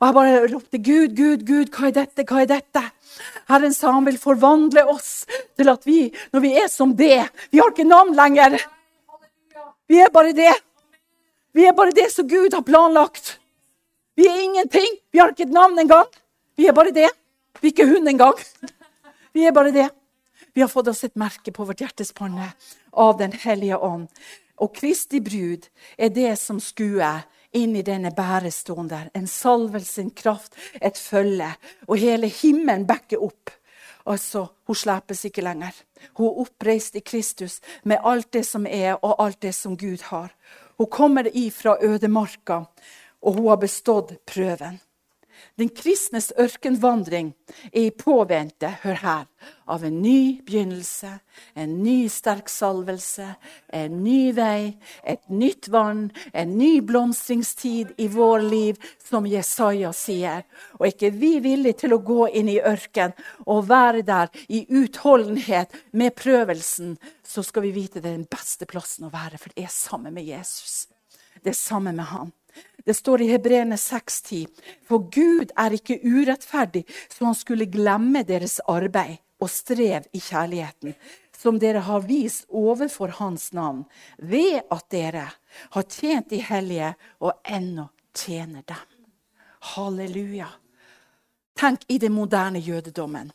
[0.00, 2.24] Og jeg bare ropte 'Gud, Gud, Gud, hva er dette?
[2.24, 2.90] Hva er dette?'
[3.48, 5.26] Herren sa han vil forvandle oss
[5.56, 8.58] til at vi, når vi er som det Vi har ikke navn lenger.
[9.88, 10.71] Vi er bare det.
[11.52, 13.38] Vi er bare det som Gud har planlagt.
[14.16, 14.96] Vi er ingenting.
[15.12, 16.08] Vi har ikke et navn engang.
[16.56, 17.10] Vi er bare det.
[17.60, 18.38] Vi er ikke hund engang.
[19.32, 19.88] Vi er bare det.
[20.52, 22.50] Vi har fått oss et merke på vårt hjertespanne
[22.92, 24.08] av Den hellige ånd.
[24.60, 27.24] Og Kristi brud er det som skuer
[27.56, 29.08] inn i denne bærestolen der.
[29.14, 31.48] En salvelse, en kraft, et følge.
[31.88, 33.50] Og hele himmelen backer opp.
[34.06, 35.72] Altså, Hun slepes ikke lenger.
[36.16, 40.02] Hun er oppreist i Kristus med alt det som er, og alt det som Gud
[40.02, 40.32] har.
[40.82, 42.64] Hun kommer ifra ødemarka,
[43.22, 44.80] og hun har bestått prøven.
[45.60, 47.32] Den kristnes ørkenvandring
[47.72, 49.26] er i påvente, hør her,
[49.68, 51.10] av en ny begynnelse,
[51.54, 53.26] en ny sterk salvelse,
[53.72, 54.72] en ny vei,
[55.04, 60.46] et nytt vann, en ny blomstringstid i vår liv, som Jesaja sier.
[60.78, 63.14] Og er ikke vi villige til å gå inn i ørken
[63.46, 68.68] og være der i utholdenhet med prøvelsen, så skal vi vite det er den beste
[68.68, 70.86] plassen å være, for det er sammen med Jesus.
[71.42, 72.32] Det er sammen med han.
[72.84, 74.46] Det står i Hebreerne 6,10.:
[74.84, 80.94] For Gud er ikke urettferdig, så han skulle glemme deres arbeid og strev i kjærligheten,
[81.36, 83.84] som dere har vist overfor Hans navn,
[84.18, 85.28] ved at dere
[85.70, 89.06] har tjent de hellige og ennå tjener dem.
[89.74, 90.48] Halleluja.
[91.58, 93.32] Tenk, i den moderne jødedommen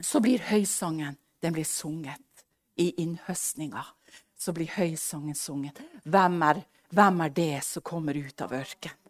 [0.00, 2.44] så blir høysangen den blir sunget
[2.76, 3.84] i innhøstninga.
[4.38, 5.78] Så blir høysangen sunget.
[6.04, 6.62] Hvem er
[6.94, 9.02] hvem er det som kommer ut av ørkenen?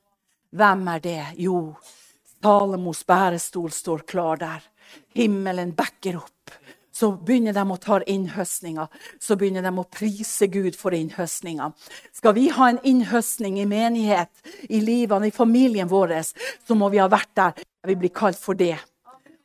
[0.56, 1.22] Hvem er det?
[1.42, 1.58] Jo,
[2.40, 4.62] Salomos bærestol står klar der.
[5.18, 6.52] Himmelen backer opp.
[6.94, 8.86] Så begynner de å ta innhøstninga.
[9.20, 11.72] Så begynner de å prise Gud for innhøstninga.
[12.14, 14.30] Skal vi ha en innhøstning i menighet,
[14.70, 17.66] i livene, i familien vår, så må vi ha vært der.
[17.84, 18.78] Vi blir kalt for det.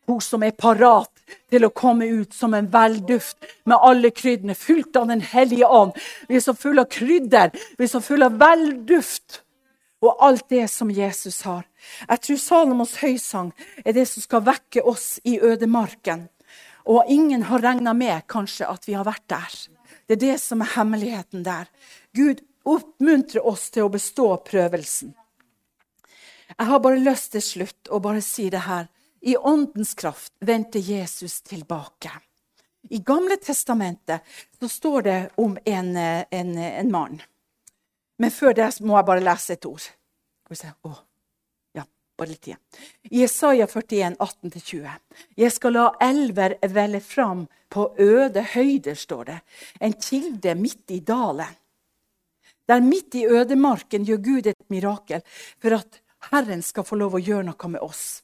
[0.08, 1.11] Hun som er parat
[1.52, 3.38] til å komme ut som en velduft
[3.70, 5.96] med alle kryddene, fullt av Den hellige ånd.
[6.28, 9.42] Vi er så fulle av krydder, vi er så fulle av velduft
[10.02, 11.66] og alt det som Jesus har.
[12.10, 13.52] Jeg tror Salomos høysang
[13.86, 16.28] er det som skal vekke oss i ødemarken.
[16.90, 19.58] Og ingen har regna med kanskje at vi har vært der.
[20.08, 21.70] Det er det som er hemmeligheten der.
[22.18, 25.14] Gud oppmuntrer oss til å bestå prøvelsen.
[26.58, 28.90] Jeg har bare lyst til slutt å bare si det her.
[29.22, 32.12] I åndens kraft vendte Jesus tilbake.
[32.90, 34.22] I Gamle testamentet
[34.60, 37.22] så står det om en, en, en mann.
[38.18, 39.82] Men før det må jeg bare lese et ord.
[39.82, 40.72] Skal vi se.
[40.90, 41.00] Åh.
[41.78, 41.86] Ja,
[42.18, 42.62] bare litt igjen.
[43.14, 44.90] Jesaja 41, 18-20.
[45.38, 49.40] Jeg skal la elver velle fram på øde høyder, står det.
[49.80, 51.58] En kilde midt i dalen.
[52.70, 55.22] Der midt i ødemarken gjør Gud et mirakel
[55.62, 56.02] for at
[56.32, 58.22] Herren skal få lov å gjøre noe med oss.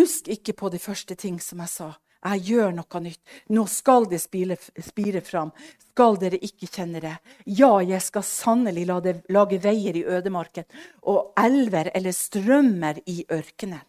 [0.00, 1.90] Husk ikke på de første ting som jeg sa.
[2.20, 3.20] Jeg gjør noe nytt.
[3.52, 5.52] Nå skal det spire, spire fram.
[5.90, 7.14] Skal dere ikke kjenne det?
[7.48, 10.68] Ja, jeg skal sannelig la det lage veier i ødemarken
[11.08, 13.80] og elver eller strømmer i ørkenen.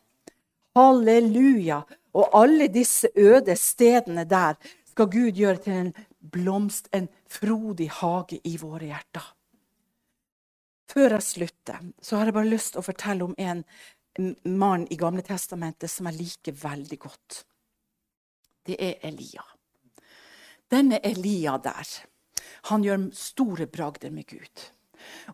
[0.75, 1.81] Halleluja!
[2.15, 4.57] Og alle disse øde stedene der
[4.91, 9.29] skal Gud gjøre til en blomst, en frodig hage i våre hjerter.
[10.91, 13.63] Før jeg slutter, så har jeg bare lyst til å fortelle om en
[14.43, 17.41] mann i Gamle Testamentet som jeg liker veldig godt.
[18.67, 19.43] Det er Elia.
[20.71, 21.87] Denne Elia der,
[22.69, 24.69] han gjør store bragder med Gud.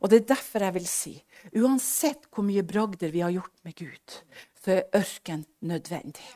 [0.01, 1.13] Og Det er derfor jeg vil si
[1.59, 4.19] uansett hvor mye bragder vi har gjort med Gud,
[4.55, 6.27] så er ørken nødvendig.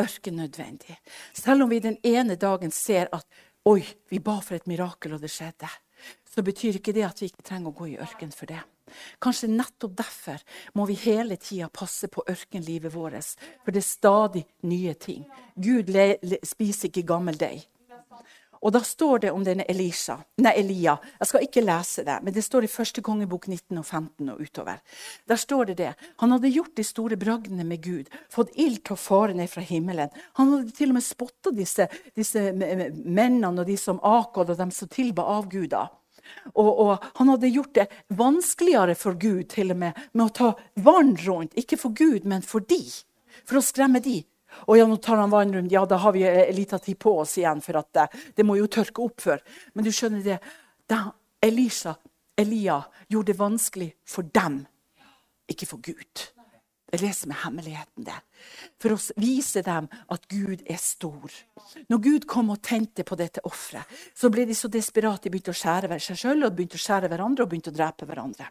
[0.00, 0.98] Ørken nødvendig.
[1.32, 3.24] Selv om vi den ene dagen ser at
[3.64, 3.80] oi,
[4.10, 5.70] vi ba for et mirakel, og det skjedde,
[6.28, 8.60] så betyr ikke det at vi ikke trenger å gå i ørken for det.
[9.22, 10.42] Kanskje nettopp derfor
[10.74, 13.34] må vi hele tida passe på ørkenlivet vårt,
[13.64, 15.24] for det er stadig nye ting.
[15.56, 15.90] Gud
[16.44, 17.66] spiser ikke gammel deig.
[18.66, 20.96] Og da står det om denne Elisha, nei, Elia.
[21.20, 24.40] Jeg skal ikke lese det, men det står i første kongebok 19 og 15 og
[24.42, 24.80] utover.
[25.28, 25.92] Der står det det.
[26.22, 29.62] Han hadde gjort de store bragdene med Gud, fått ild til å fare ned fra
[29.66, 30.10] himmelen.
[30.40, 34.74] Han hadde til og med spotta disse, disse mennene og de som Akod og dem
[34.74, 35.92] som tilba avguder.
[36.54, 37.86] Og, og, han hadde gjort det
[38.18, 40.52] vanskeligere for Gud til og med, med å ta
[40.86, 41.56] vann rundt.
[41.58, 42.80] Ikke for Gud, men for de.
[43.44, 44.20] For å skremme de.
[44.66, 45.72] Og ja, nå tar han vann rundt.
[45.72, 48.06] Ja, da har vi en liten tid på oss igjen, for at det,
[48.38, 49.42] det, må jo tørke opp før.
[49.74, 50.38] Men du skjønner det,
[50.88, 51.02] da
[51.44, 51.96] Elisa,
[52.36, 54.62] Elia gjorde det vanskelig for dem,
[55.50, 56.26] ikke for Gud.
[56.96, 58.20] Det er det som er hemmeligheten der.
[58.80, 61.32] For å vise dem at Gud er stor.
[61.92, 63.84] Når Gud kom og tente på dette offeret,
[64.16, 67.10] så ble de så desperate de begynte å skjære seg sjøl og begynte å skjære
[67.12, 68.46] hverandre og begynte å drepe hverandre.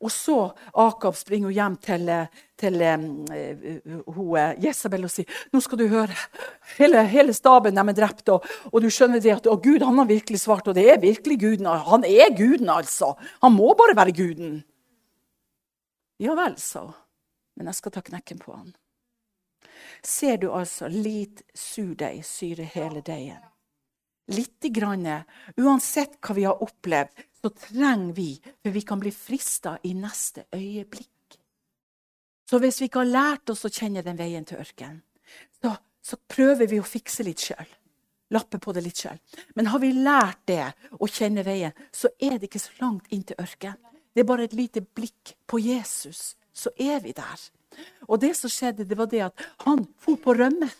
[0.00, 0.36] Og så
[0.80, 2.08] Akab springer hjem til,
[2.56, 6.16] til uh, Jesabel og sier nå skal du høre,
[6.78, 8.32] hele, hele staben de er drept.
[8.32, 11.42] Og, og, du skjønner det at Gud han har virkelig svart, og det er virkelig
[11.44, 11.68] guden.
[11.92, 13.12] Han er guden, altså.
[13.44, 14.58] Han må bare være guden.
[16.24, 16.96] Ja vel, sa hun.
[17.60, 18.70] Men jeg skal ta knekken på han.
[20.00, 23.42] Ser du altså litt surdeig syre hele deigen?
[24.32, 25.04] Lite grann,
[25.60, 28.30] uansett hva vi har opplevd, så trenger vi,
[28.62, 31.36] for vi kan bli frista i neste øyeblikk.
[32.48, 35.04] Så hvis vi ikke har lært oss å kjenne den veien til ørkenen,
[35.60, 37.76] så, så, prøver vi å fikse litt sjøl.
[38.32, 39.20] Lappe på det litt sjøl.
[39.60, 40.64] Men har vi lært det,
[40.96, 43.84] å kjenne veien, så er det ikke så langt inn til ørkenen.
[44.10, 47.48] Det er bare et lite blikk på Jesus, så er vi der.
[48.08, 50.70] Og det som skjedde, det var det at han for på rømme.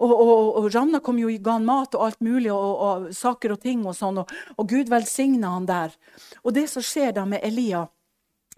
[0.00, 3.54] Og, og, og Ranna kom jo ga han mat og alt mulig, og, og saker
[3.54, 5.96] og ting, og sånn, og, og Gud velsigna han der.
[6.44, 7.84] Og det som skjer da med Elia,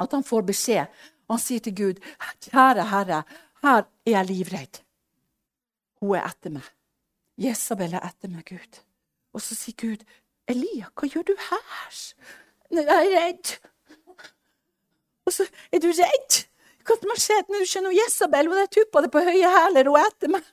[0.02, 2.00] at han får beskjed Han sier til Gud,
[2.44, 3.22] 'Kjære Herre,
[3.62, 4.80] her er jeg livredd.'
[6.02, 6.66] Hun er etter meg.
[7.40, 8.80] Jesabel er etter meg, Gud.
[9.32, 10.02] Og så sier Gud,
[10.44, 12.02] 'Elia, hva gjør du her?'
[12.68, 13.54] 'Jeg er redd.'
[15.26, 16.42] Og så er du redd?
[16.82, 18.50] Hva som har skjedd du skjønner, Jesabel?
[18.50, 20.48] Hun er tuppa det på høye hæler og er etter meg.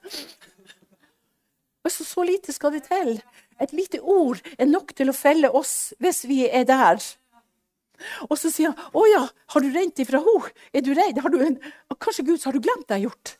[1.85, 3.15] Altså, så lite skal det til.
[3.59, 7.01] Et lite ord er nok til å felle oss hvis vi er der.
[8.29, 10.51] Og så sier han, 'Å ja, har du rent ifra henne?
[10.73, 11.19] Er du redd?
[11.19, 11.59] Har du en,
[11.99, 13.37] kanskje Gud, så har du glemt det jeg har gjort?'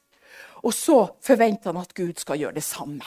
[0.64, 3.06] Og så forventer han at Gud skal gjøre det samme.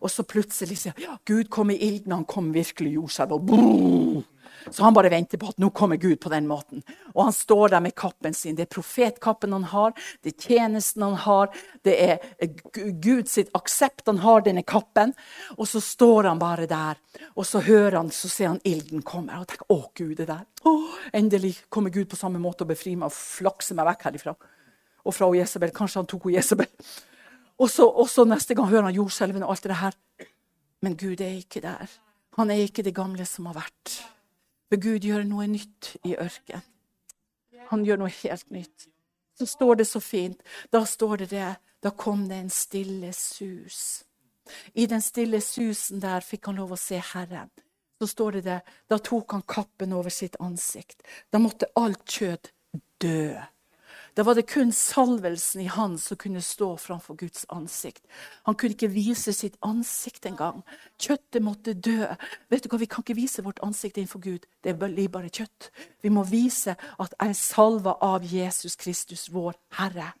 [0.00, 4.24] Og så plutselig sier han, ja, 'Gud kom i ilden, han kom virkelig i jordskjelv.'
[4.70, 6.82] Så han bare venter på at nå kommer Gud på den måten.
[7.14, 8.56] Og han står der med kappen sin.
[8.56, 11.52] Det er profetkappen han har, det er tjenesten han har,
[11.86, 12.50] det er
[13.02, 15.14] Guds aksept han har, denne kappen.
[15.56, 17.00] Og så står han bare der,
[17.34, 19.38] og så hører han, så ser han ilden komme.
[19.38, 20.46] Og tenker 'Å, Gud er der'.
[20.66, 20.74] Å,
[21.14, 24.36] endelig kommer Gud på samme måte og befrir meg og flakser meg vekk herifra.
[25.06, 25.70] Og fra Jesabel.
[25.70, 26.66] Kanskje han tok Jesabel.
[27.58, 29.94] Og så, og så neste gang hører han jordskjelvene og alt det her.
[30.82, 31.88] Men Gud er ikke der.
[32.36, 34.15] Han er ikke det gamle som har vært.
[34.68, 36.64] For Gud gjør noe nytt i ørkenen.
[37.70, 38.86] Han gjør noe helt nytt.
[39.38, 40.42] Så står det så fint.
[40.72, 41.48] Da står det det.
[41.82, 44.04] Da kom det en stille sus.
[44.74, 47.50] I den stille susen der fikk han lov å se Herren.
[47.98, 48.60] Så står det det.
[48.88, 51.02] Da tok han kappen over sitt ansikt.
[51.32, 52.52] Da måtte alt kjøtt
[53.02, 53.34] dø.
[54.16, 58.00] Da var det kun salvelsen i han som kunne stå framfor Guds ansikt.
[58.48, 60.62] Han kunne ikke vise sitt ansikt engang.
[60.96, 62.06] Kjøttet måtte dø.
[62.48, 64.48] Vet du hva, Vi kan ikke vise vårt ansikt innenfor Gud.
[64.64, 65.70] Det blir bare kjøtt.
[66.02, 70.14] Vi må vise at jeg er salva av Jesus Kristus, vår Herre.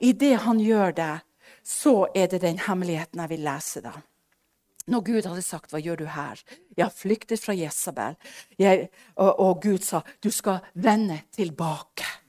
[0.00, 1.20] Idet han gjør det,
[1.64, 3.80] så er det den hemmeligheten jeg vil lese.
[3.80, 3.92] da.
[4.86, 6.44] Når Gud hadde sagt 'Hva gjør du her?'
[6.76, 8.16] 'Jeg har flyktet fra Jesabel.'
[9.16, 12.23] Og, og, Gud sa 'Du skal vende tilbake'.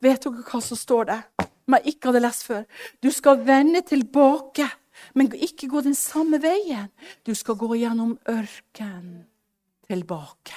[0.00, 1.24] Vet dere hva som står der?
[1.40, 2.64] Som jeg ikke hadde lest før.
[3.04, 4.66] Du skal vende tilbake,
[5.14, 6.88] men ikke gå den samme veien.
[7.26, 9.24] Du skal gå gjennom ørkenen
[9.86, 10.56] tilbake.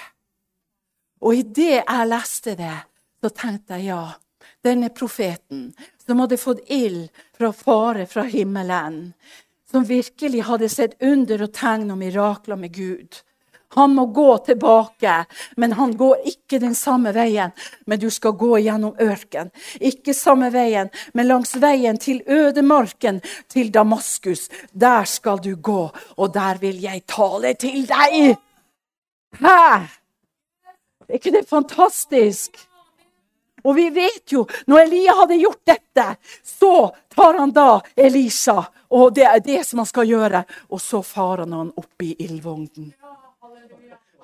[1.23, 2.75] Og idet jeg leste det,
[3.23, 4.03] så tenkte jeg ja,
[4.63, 5.69] denne profeten
[6.03, 9.13] som hadde fått ild fra fare fra himmelen,
[9.69, 13.21] som virkelig hadde sett under og tegn og mirakler med Gud.
[13.75, 15.15] Han må gå tilbake,
[15.57, 17.53] men han går ikke den samme veien.
[17.85, 19.51] Men du skal gå gjennom ørken.
[19.79, 24.49] Ikke samme veien, men langs veien til ødemarken, til Damaskus.
[24.71, 28.37] Der skal du gå, og der vil jeg tale til deg.
[29.41, 29.57] Hæ?
[31.09, 32.57] Er ikke det fantastisk?
[33.63, 36.05] Og vi vet jo, når Elia hadde gjort dette,
[36.43, 38.59] så tar han da Elisa,
[38.91, 40.43] og det er det som han skal gjøre.
[40.69, 42.91] Og så farer han opp i ildvognen.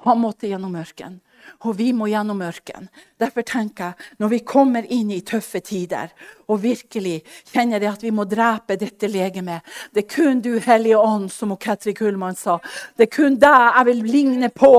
[0.06, 1.20] Han måtte gjennom ørkenen.
[1.64, 2.89] Og vi må gjennom ørkenen.
[3.20, 6.12] Derfor tenker jeg, når vi kommer inn i tøffe tider
[6.52, 7.22] og virkelig
[7.52, 11.56] kjenner det at vi må drepe dette legemet Det er kun du, Hellige Ånd, som
[11.58, 12.60] Katri Kullmann sa.
[12.95, 14.74] Det er kun deg jeg vil ligne på.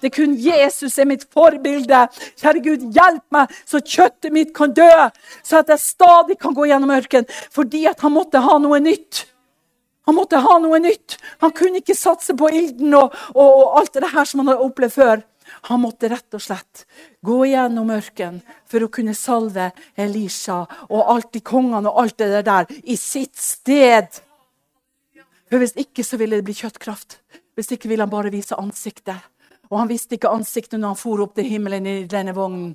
[0.00, 2.06] Det er kun Jesus er mitt forbilde.
[2.40, 4.90] Kjære Gud, hjelp meg så kjøttet mitt kan dø,
[5.42, 7.30] så at jeg stadig kan gå gjennom ørkenen.
[7.54, 9.26] Fordi at han måtte ha noe nytt.
[10.04, 11.16] Han måtte ha noe nytt.
[11.40, 14.66] Han kunne ikke satse på ilden og, og, og alt det her som han hadde
[14.66, 15.24] opplevd før.
[15.68, 16.84] Han måtte rett og slett
[17.24, 22.44] gå gjennom ørkenen for å kunne salve Elisha og alt de kongene og alt det
[22.48, 24.08] der i sitt sted.
[25.48, 27.20] For Hvis ikke så ville det bli kjøttkraft.
[27.54, 29.20] Hvis ikke ville han bare vise ansiktet.
[29.70, 32.74] Og han visste ikke ansiktet når han for opp til himmelen i denne vognen.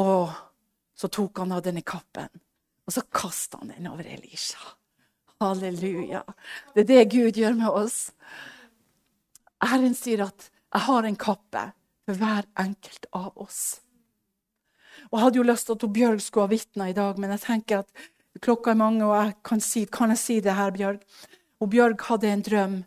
[0.00, 0.30] Og
[0.96, 2.28] så tok han av denne kappen,
[2.86, 4.60] og så kasta han den over Elisha.
[5.42, 6.22] Halleluja.
[6.74, 8.12] Det er det Gud gjør med oss.
[9.62, 11.72] Herren sier at 'jeg har en kappe
[12.06, 13.80] for hver enkelt av oss'.
[15.10, 17.40] Og Jeg hadde jo lyst til at Bjørg skulle ha vitna i dag, men jeg
[17.40, 17.90] tenker at
[18.40, 21.00] klokka er mange, og jeg kan si, kan jeg si det her, Bjørg?
[21.60, 22.84] Og Bjørg hadde en drøm,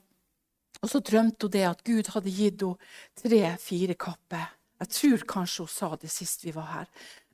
[0.81, 2.77] og så drømte hun det at Gud hadde gitt henne
[3.15, 4.51] tre-fire kapper.
[4.79, 6.87] Jeg tror kanskje hun sa det sist vi var her.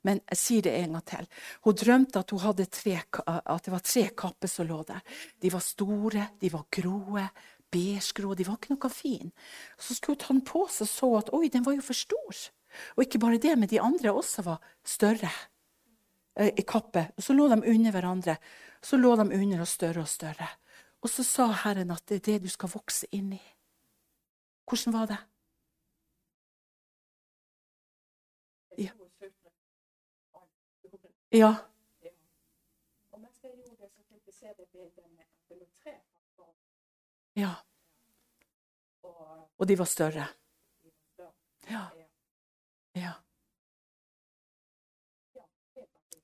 [0.07, 1.27] Men jeg sier det en gang til.
[1.65, 5.01] Hun drømte at, hun tre, at det var tre kapper som lå der.
[5.41, 7.27] De var store, de var gråe,
[7.71, 9.31] beigegrå, de var ikke noe fin.
[9.77, 11.97] Så skulle hun ta den på seg og så at oi, den var jo for
[11.97, 12.41] stor.
[12.95, 15.31] Og ikke bare det, men de andre også var større
[16.35, 17.09] eh, i kappe.
[17.17, 18.37] Og så lå de under hverandre.
[18.81, 20.49] Så lå de under og større og større.
[21.01, 23.41] Og så sa Herren at det er det du skal vokse inn i.
[24.69, 25.19] Hvordan var det?
[28.79, 28.93] Ja.
[31.31, 31.55] Ja.
[39.57, 40.27] Og de var større.
[41.69, 41.85] Ja.
[42.93, 43.11] Ja.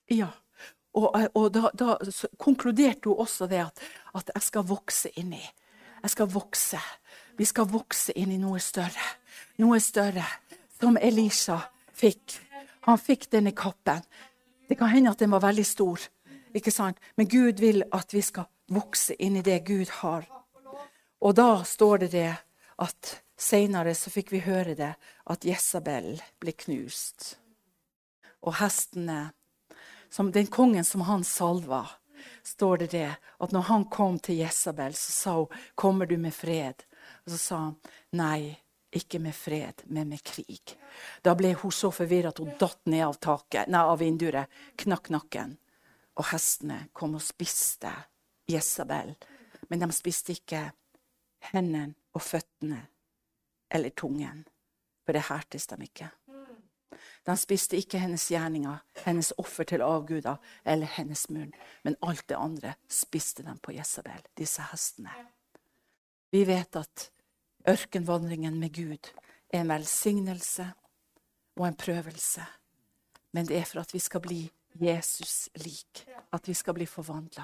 [0.07, 0.27] Ja.
[0.93, 1.97] Og, og da, da
[2.39, 3.83] konkluderte hun også det at,
[4.15, 5.43] at jeg skal vokse inn i.
[6.01, 6.79] Jeg skal vokse.
[7.37, 9.11] Vi skal vokse inn i noe større.
[9.61, 10.25] Noe større.
[10.79, 11.59] Som Elisha
[11.93, 12.39] fikk.
[12.87, 14.01] Han fikk denne kappen.
[14.67, 16.01] Det kan hende at den var veldig stor,
[16.55, 16.99] ikke sant?
[17.15, 20.27] men Gud vil at vi skal vokse inn i det Gud har.
[21.21, 22.33] Og da står det det
[22.77, 24.93] at seinere så fikk vi høre det,
[25.29, 27.37] at Jesabel ble knust.
[28.43, 29.31] Og hestene
[30.09, 31.81] som Den kongen som han salva,
[32.43, 33.09] står det det
[33.43, 36.85] at når han kom til Jesabel, så sa hun 'Kommer du med fred?'
[37.25, 37.75] Og så sa han
[38.11, 38.57] nei.
[38.95, 40.77] Ikke med fred, men med krig.
[41.21, 45.09] Da ble hun så forvirra at hun datt ned av, taket, nei, av vinduet, knakk
[45.11, 45.57] nakken.
[46.17, 47.91] Og hestene kom og spiste
[48.47, 49.11] Jesabel.
[49.67, 50.63] Men de spiste ikke
[51.51, 52.79] hendene og føttene
[53.69, 54.45] eller tungen,
[55.03, 56.07] for det hertes dem ikke.
[57.27, 61.51] De spiste ikke hennes gjerninger, hennes offer til avguder eller hennes munn.
[61.83, 65.11] Men alt det andre spiste de på Jesabel, disse hestene.
[66.31, 67.09] Vi vet at
[67.67, 69.11] Ørkenvandringen med Gud
[69.49, 70.69] er en velsignelse
[71.57, 72.45] og en prøvelse.
[73.35, 74.39] Men det er for at vi skal bli
[74.79, 76.05] Jesus lik.
[76.33, 77.43] At vi skal bli forvandla.